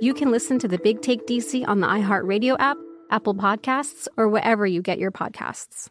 you 0.00 0.14
can 0.14 0.30
listen 0.30 0.58
to 0.58 0.68
the 0.68 0.78
Big 0.78 1.02
Take 1.02 1.26
DC 1.26 1.66
on 1.66 1.80
the 1.80 1.86
iHeartRadio 1.86 2.56
app, 2.58 2.76
Apple 3.10 3.34
Podcasts, 3.34 4.08
or 4.16 4.28
wherever 4.28 4.66
you 4.66 4.82
get 4.82 4.98
your 4.98 5.10
podcasts. 5.10 5.88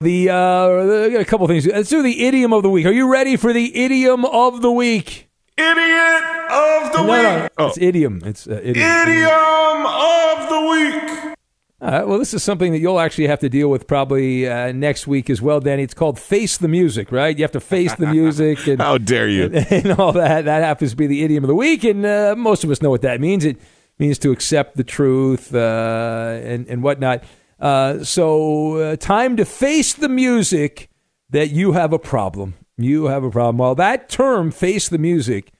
The 0.00 0.30
uh, 0.30 1.08
got 1.10 1.20
a 1.20 1.24
couple 1.24 1.46
things. 1.48 1.66
Let's 1.66 1.90
do 1.90 2.02
the 2.02 2.24
idiom 2.24 2.52
of 2.52 2.62
the 2.62 2.70
week. 2.70 2.86
Are 2.86 2.92
you 2.92 3.10
ready 3.10 3.36
for 3.36 3.52
the 3.52 3.76
idiom 3.76 4.24
of 4.24 4.62
the 4.62 4.70
week? 4.70 5.28
Idiot 5.56 6.24
of 6.50 6.92
the 6.92 7.02
no, 7.02 7.12
week. 7.12 7.22
No, 7.22 7.48
oh. 7.58 7.66
It's 7.66 7.78
idiom. 7.78 8.22
It's 8.24 8.46
uh, 8.46 8.60
idiom. 8.62 8.76
Idiom 8.76 9.86
of 9.86 10.48
the 10.48 10.66
week. 10.70 11.37
All 11.80 11.90
right, 11.92 12.08
well, 12.08 12.18
this 12.18 12.34
is 12.34 12.42
something 12.42 12.72
that 12.72 12.80
you'll 12.80 12.98
actually 12.98 13.28
have 13.28 13.38
to 13.38 13.48
deal 13.48 13.68
with 13.68 13.86
probably 13.86 14.48
uh, 14.48 14.72
next 14.72 15.06
week 15.06 15.30
as 15.30 15.40
well, 15.40 15.60
Danny. 15.60 15.84
It's 15.84 15.94
called 15.94 16.18
face 16.18 16.58
the 16.58 16.66
music, 16.66 17.12
right? 17.12 17.36
You 17.36 17.44
have 17.44 17.52
to 17.52 17.60
face 17.60 17.94
the 17.94 18.08
music. 18.08 18.66
And, 18.66 18.80
How 18.82 18.98
dare 18.98 19.28
you? 19.28 19.44
And, 19.44 19.54
and, 19.70 19.92
all 19.92 20.10
that. 20.10 20.46
That 20.46 20.64
happens 20.64 20.90
to 20.90 20.96
be 20.96 21.06
the 21.06 21.22
idiom 21.22 21.44
of 21.44 21.48
the 21.48 21.54
week, 21.54 21.84
and 21.84 22.04
uh, 22.04 22.34
most 22.36 22.64
of 22.64 22.70
us 22.72 22.82
know 22.82 22.90
what 22.90 23.02
that 23.02 23.20
means. 23.20 23.44
It 23.44 23.60
means 23.96 24.18
to 24.18 24.32
accept 24.32 24.76
the 24.76 24.82
truth 24.82 25.54
uh, 25.54 26.40
and 26.42 26.66
and 26.66 26.82
whatnot. 26.82 27.22
Uh, 27.60 28.02
so, 28.02 28.76
uh, 28.78 28.96
time 28.96 29.36
to 29.36 29.44
face 29.44 29.94
the 29.94 30.08
music 30.08 30.90
that 31.30 31.50
you 31.50 31.72
have 31.72 31.92
a 31.92 31.98
problem. 31.98 32.54
You 32.76 33.04
have 33.04 33.22
a 33.22 33.30
problem. 33.30 33.58
Well, 33.58 33.76
that 33.76 34.08
term, 34.08 34.50
face 34.50 34.88
the 34.88 34.98
music, 34.98 35.52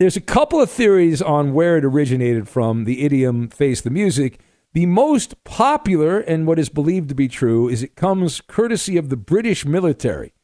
there's 0.00 0.16
a 0.16 0.20
couple 0.20 0.60
of 0.60 0.68
theories 0.68 1.22
on 1.22 1.54
where 1.54 1.76
it 1.76 1.84
originated 1.84 2.48
from, 2.48 2.86
the 2.86 3.04
idiom 3.04 3.48
face 3.48 3.80
the 3.80 3.90
music. 3.90 4.40
The 4.78 4.86
most 4.86 5.42
popular 5.42 6.20
and 6.20 6.46
what 6.46 6.60
is 6.60 6.68
believed 6.68 7.08
to 7.08 7.14
be 7.16 7.26
true 7.26 7.68
is 7.68 7.82
it 7.82 7.96
comes 7.96 8.40
courtesy 8.40 8.96
of 8.96 9.08
the 9.08 9.16
British 9.16 9.66
military. 9.66 10.34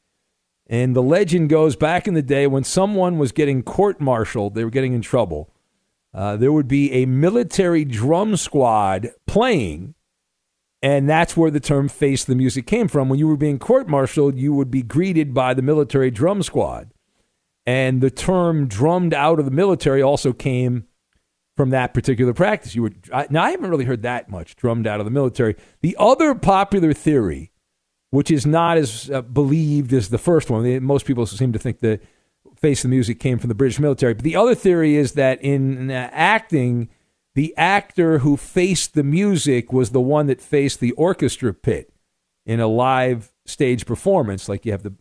And 0.66 0.96
the 0.96 1.04
legend 1.04 1.50
goes 1.50 1.76
back 1.76 2.08
in 2.08 2.14
the 2.14 2.20
day 2.20 2.48
when 2.48 2.64
someone 2.64 3.16
was 3.16 3.30
getting 3.30 3.62
court 3.62 4.00
martialed, 4.00 4.56
they 4.56 4.64
were 4.64 4.70
getting 4.70 4.92
in 4.92 5.02
trouble. 5.02 5.54
Uh, 6.12 6.36
there 6.36 6.50
would 6.50 6.66
be 6.66 6.90
a 6.90 7.06
military 7.06 7.84
drum 7.84 8.36
squad 8.36 9.10
playing 9.28 9.94
and 10.82 11.08
that's 11.08 11.36
where 11.36 11.52
the 11.52 11.60
term 11.60 11.88
face 11.88 12.24
the 12.24 12.34
music 12.34 12.66
came 12.66 12.88
from. 12.88 13.08
When 13.08 13.20
you 13.20 13.28
were 13.28 13.36
being 13.36 13.60
court 13.60 13.86
martialed, 13.86 14.36
you 14.36 14.52
would 14.52 14.68
be 14.68 14.82
greeted 14.82 15.32
by 15.32 15.54
the 15.54 15.62
military 15.62 16.10
drum 16.10 16.42
squad. 16.42 16.90
And 17.66 18.00
the 18.00 18.10
term 18.10 18.66
drummed 18.66 19.14
out 19.14 19.38
of 19.38 19.44
the 19.44 19.52
military 19.52 20.02
also 20.02 20.32
came 20.32 20.88
from 21.56 21.70
that 21.70 21.94
particular 21.94 22.32
practice. 22.32 22.74
You 22.74 22.82
were 22.82 22.92
I, 23.12 23.26
now 23.30 23.44
I 23.44 23.50
haven't 23.50 23.70
really 23.70 23.84
heard 23.84 24.02
that 24.02 24.28
much 24.28 24.56
drummed 24.56 24.86
out 24.86 25.00
of 25.00 25.06
the 25.06 25.10
military. 25.10 25.56
The 25.82 25.96
other 25.98 26.34
popular 26.34 26.92
theory, 26.92 27.52
which 28.10 28.30
is 28.30 28.46
not 28.46 28.76
as 28.76 29.10
uh, 29.10 29.22
believed 29.22 29.92
as 29.92 30.08
the 30.08 30.18
first 30.18 30.50
one, 30.50 30.82
most 30.82 31.06
people 31.06 31.26
seem 31.26 31.52
to 31.52 31.58
think 31.58 31.80
that 31.80 32.00
face 32.56 32.82
the 32.82 32.88
music 32.88 33.20
came 33.20 33.38
from 33.38 33.48
the 33.48 33.54
British 33.54 33.78
military. 33.78 34.14
But 34.14 34.24
the 34.24 34.36
other 34.36 34.54
theory 34.54 34.96
is 34.96 35.12
that 35.12 35.42
in 35.42 35.90
uh, 35.90 36.08
acting, 36.12 36.88
the 37.34 37.54
actor 37.56 38.18
who 38.18 38.36
faced 38.36 38.94
the 38.94 39.02
music 39.02 39.72
was 39.72 39.90
the 39.90 40.00
one 40.00 40.26
that 40.28 40.40
faced 40.40 40.80
the 40.80 40.92
orchestra 40.92 41.52
pit 41.52 41.92
in 42.46 42.60
a 42.60 42.66
live 42.66 43.32
stage 43.44 43.86
performance. 43.86 44.48
Like 44.48 44.64
you 44.64 44.72
have 44.72 44.82
the, 44.82 44.94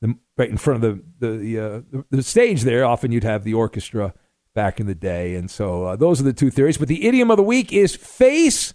the 0.00 0.16
right 0.36 0.50
in 0.50 0.56
front 0.56 0.82
of 0.82 1.02
the 1.20 1.28
the, 1.36 1.58
uh, 1.58 1.80
the, 1.90 2.04
the 2.10 2.22
stage 2.22 2.62
there. 2.62 2.84
Often 2.84 3.12
you'd 3.12 3.24
have 3.24 3.44
the 3.44 3.54
orchestra 3.54 4.14
back 4.58 4.80
in 4.80 4.86
the 4.88 4.94
day, 4.94 5.36
and 5.36 5.48
so 5.48 5.84
uh, 5.84 5.94
those 5.96 6.20
are 6.20 6.24
the 6.24 6.32
two 6.32 6.50
theories. 6.50 6.78
But 6.78 6.88
the 6.88 7.06
idiom 7.06 7.30
of 7.30 7.36
the 7.36 7.44
week 7.44 7.72
is 7.72 7.94
face 7.94 8.74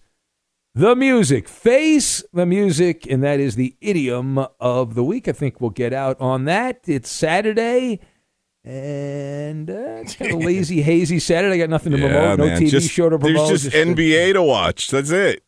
the 0.73 0.95
music, 0.95 1.49
face 1.49 2.23
the 2.31 2.45
music, 2.45 3.05
and 3.09 3.21
that 3.21 3.41
is 3.41 3.55
the 3.55 3.75
idiom 3.81 4.45
of 4.61 4.95
the 4.95 5.03
week. 5.03 5.27
I 5.27 5.33
think 5.33 5.59
we'll 5.59 5.71
get 5.71 5.91
out 5.91 6.15
on 6.21 6.45
that. 6.45 6.79
It's 6.87 7.11
Saturday. 7.11 7.99
And 8.65 9.69
uh, 9.69 9.73
it's 10.01 10.15
kind 10.15 10.31
of 10.31 10.39
lazy, 10.45 10.81
hazy 10.81 11.19
Saturday. 11.19 11.55
I 11.55 11.57
got 11.57 11.69
nothing 11.69 11.91
to 11.91 11.99
Yeah, 11.99 12.07
promote. 12.07 12.39
No 12.39 12.45
man. 12.45 12.61
TV 12.61 12.69
Just- 12.69 12.89
show 12.89 13.09
to 13.09 13.19
promote. 13.19 13.49
There's 13.49 13.63
just 13.63 13.75
uh, 13.75 13.79
NBA 13.79 14.33
to 14.33 14.41
watch. 14.41 14.87
That's 14.89 15.11
it. 15.11 15.43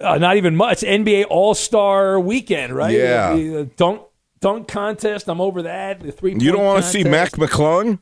uh, 0.00 0.18
not 0.18 0.36
even 0.36 0.56
much. 0.56 0.80
NBA 0.80 1.26
All 1.30 1.54
Star 1.54 2.18
Weekend, 2.18 2.74
right? 2.74 2.96
Yeah. 2.96 3.34
The, 3.36 3.60
uh, 3.60 3.64
dunk 3.76 4.02
dunk 4.40 4.66
contest. 4.66 5.28
I'm 5.28 5.40
over 5.40 5.62
that. 5.62 6.00
The 6.00 6.10
three. 6.10 6.32
You 6.36 6.50
don't 6.50 6.64
want 6.64 6.82
to 6.84 6.90
see 6.90 7.04
Mac 7.04 7.30
McClung? 7.32 8.00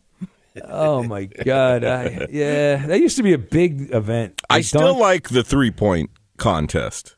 Oh 0.64 1.02
my 1.04 1.24
God! 1.24 1.84
I, 1.84 2.26
yeah, 2.30 2.86
that 2.86 3.00
used 3.00 3.16
to 3.16 3.22
be 3.22 3.32
a 3.32 3.38
big 3.38 3.92
event. 3.94 4.40
I 4.50 4.60
still 4.62 4.98
like 4.98 5.28
the 5.28 5.42
three 5.42 5.70
point 5.70 6.10
contest. 6.36 7.16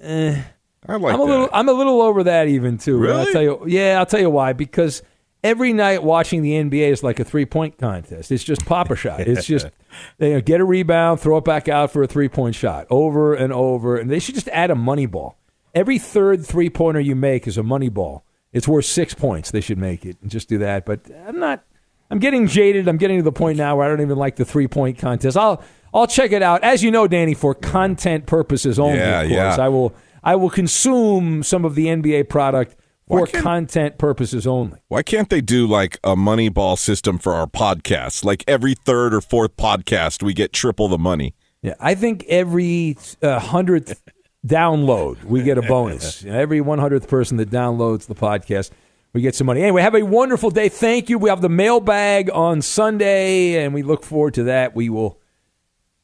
Eh. 0.00 0.42
I 0.86 0.96
like 0.96 1.14
I'm 1.14 1.20
a 1.20 1.24
that. 1.24 1.30
little. 1.30 1.48
I'm 1.52 1.68
a 1.68 1.72
little 1.72 2.02
over 2.02 2.24
that 2.24 2.48
even 2.48 2.76
too. 2.78 2.96
I'll 2.96 3.00
Really? 3.00 3.32
tell 3.32 3.42
you. 3.42 3.64
Yeah, 3.66 3.98
I'll 3.98 4.06
tell 4.06 4.20
you 4.20 4.28
why. 4.30 4.52
Because 4.52 5.02
every 5.42 5.72
night 5.72 6.02
watching 6.02 6.42
the 6.42 6.52
NBA 6.52 6.88
is 6.90 7.02
like 7.02 7.18
a 7.20 7.24
three 7.24 7.46
point 7.46 7.78
contest. 7.78 8.30
It's 8.30 8.44
just 8.44 8.66
pop 8.66 8.90
a 8.90 8.96
shot. 8.96 9.20
It's 9.20 9.46
just 9.46 9.66
you 10.18 10.34
know, 10.34 10.40
get 10.42 10.60
a 10.60 10.64
rebound, 10.64 11.20
throw 11.20 11.38
it 11.38 11.44
back 11.44 11.68
out 11.68 11.90
for 11.90 12.02
a 12.02 12.06
three 12.06 12.28
point 12.28 12.54
shot 12.54 12.86
over 12.90 13.34
and 13.34 13.50
over. 13.52 13.96
And 13.96 14.10
they 14.10 14.18
should 14.18 14.34
just 14.34 14.48
add 14.48 14.70
a 14.70 14.74
money 14.74 15.06
ball. 15.06 15.38
Every 15.74 15.98
third 15.98 16.44
three 16.44 16.68
pointer 16.70 17.00
you 17.00 17.16
make 17.16 17.46
is 17.46 17.56
a 17.56 17.62
money 17.62 17.88
ball. 17.88 18.24
It's 18.52 18.68
worth 18.68 18.84
six 18.84 19.14
points. 19.14 19.50
They 19.50 19.60
should 19.62 19.78
make 19.78 20.04
it 20.04 20.16
and 20.22 20.30
just 20.30 20.48
do 20.50 20.58
that. 20.58 20.84
But 20.84 21.00
I'm 21.26 21.40
not. 21.40 21.64
I'm 22.10 22.18
getting 22.18 22.46
jaded. 22.46 22.88
I'm 22.88 22.96
getting 22.96 23.18
to 23.18 23.22
the 23.22 23.32
point 23.32 23.58
now 23.58 23.76
where 23.76 23.86
I 23.86 23.88
don't 23.88 24.00
even 24.00 24.18
like 24.18 24.36
the 24.36 24.44
three 24.44 24.68
point 24.68 24.98
contest. 24.98 25.36
I'll 25.36 25.62
I'll 25.92 26.06
check 26.06 26.32
it 26.32 26.42
out 26.42 26.62
as 26.62 26.82
you 26.82 26.90
know, 26.90 27.06
Danny, 27.06 27.34
for 27.34 27.54
content 27.54 28.26
purposes 28.26 28.78
only. 28.78 28.98
Yeah, 28.98 29.20
of 29.20 29.28
course, 29.28 29.58
yeah. 29.58 29.64
I 29.64 29.68
will 29.68 29.94
I 30.22 30.36
will 30.36 30.50
consume 30.50 31.42
some 31.42 31.64
of 31.64 31.74
the 31.74 31.86
NBA 31.86 32.28
product 32.28 32.76
for 33.06 33.26
content 33.26 33.98
purposes 33.98 34.46
only. 34.46 34.78
Why 34.88 35.02
can't 35.02 35.28
they 35.28 35.40
do 35.40 35.66
like 35.66 35.98
a 36.02 36.16
money 36.16 36.48
ball 36.48 36.76
system 36.76 37.18
for 37.18 37.34
our 37.34 37.46
podcast? 37.46 38.24
Like 38.24 38.44
every 38.48 38.74
third 38.74 39.14
or 39.14 39.20
fourth 39.20 39.56
podcast, 39.56 40.22
we 40.22 40.32
get 40.32 40.52
triple 40.52 40.88
the 40.88 40.98
money. 40.98 41.34
Yeah, 41.62 41.74
I 41.80 41.94
think 41.94 42.24
every 42.28 42.96
uh, 43.22 43.38
hundredth 43.38 44.02
download 44.46 45.24
we 45.24 45.42
get 45.42 45.58
a 45.58 45.62
bonus. 45.62 46.24
Every 46.26 46.60
one 46.60 46.78
hundredth 46.78 47.08
person 47.08 47.38
that 47.38 47.50
downloads 47.50 48.06
the 48.06 48.14
podcast, 48.14 48.70
we 49.14 49.22
get 49.22 49.34
some 49.34 49.46
money. 49.46 49.62
Anyway, 49.62 49.80
have 49.80 49.94
a 49.94 50.02
wonderful 50.02 50.50
day. 50.50 50.68
Thank 50.68 51.08
you. 51.08 51.18
We 51.18 51.30
have 51.30 51.40
the 51.40 51.48
mailbag 51.48 52.28
on 52.30 52.60
Sunday, 52.60 53.64
and 53.64 53.72
we 53.72 53.82
look 53.82 54.02
forward 54.02 54.34
to 54.34 54.42
that. 54.44 54.74
We 54.74 54.90
will 54.90 55.20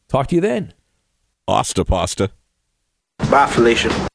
talk 0.08 0.28
to 0.28 0.36
you 0.36 0.40
then. 0.40 0.72
Asta 1.46 1.84
pasta. 1.84 2.30
Bye, 3.30 3.48
Felicia. 3.48 4.08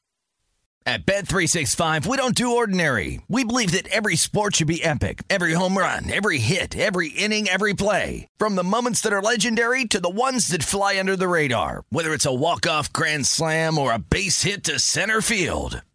At 0.88 1.08
Bet365, 1.08 2.06
we 2.06 2.16
don't 2.16 2.36
do 2.36 2.56
ordinary. 2.56 3.20
We 3.28 3.44
believe 3.44 3.72
that 3.72 3.88
every 3.88 4.16
sport 4.16 4.56
should 4.56 4.68
be 4.68 4.84
epic. 4.84 5.24
Every 5.32 5.54
home 5.54 5.76
run, 5.76 6.12
every 6.14 6.38
hit, 6.38 6.78
every 6.78 7.10
inning, 7.10 7.50
every 7.50 7.74
play. 7.74 8.28
From 8.38 8.56
the 8.56 8.64
moments 8.64 9.02
that 9.02 9.12
are 9.12 9.22
legendary 9.22 9.86
to 9.86 10.00
the 10.00 10.12
ones 10.12 10.50
that 10.50 10.62
fly 10.62 11.00
under 11.00 11.16
the 11.16 11.28
radar. 11.28 11.86
Whether 11.90 12.14
it's 12.14 12.28
a 12.28 12.34
walk-off 12.34 12.94
grand 12.94 13.26
slam 13.26 13.80
or 13.80 13.94
a 13.94 14.00
base 14.00 14.44
hit 14.44 14.64
to 14.66 14.80
center 14.80 15.22
field. 15.22 15.82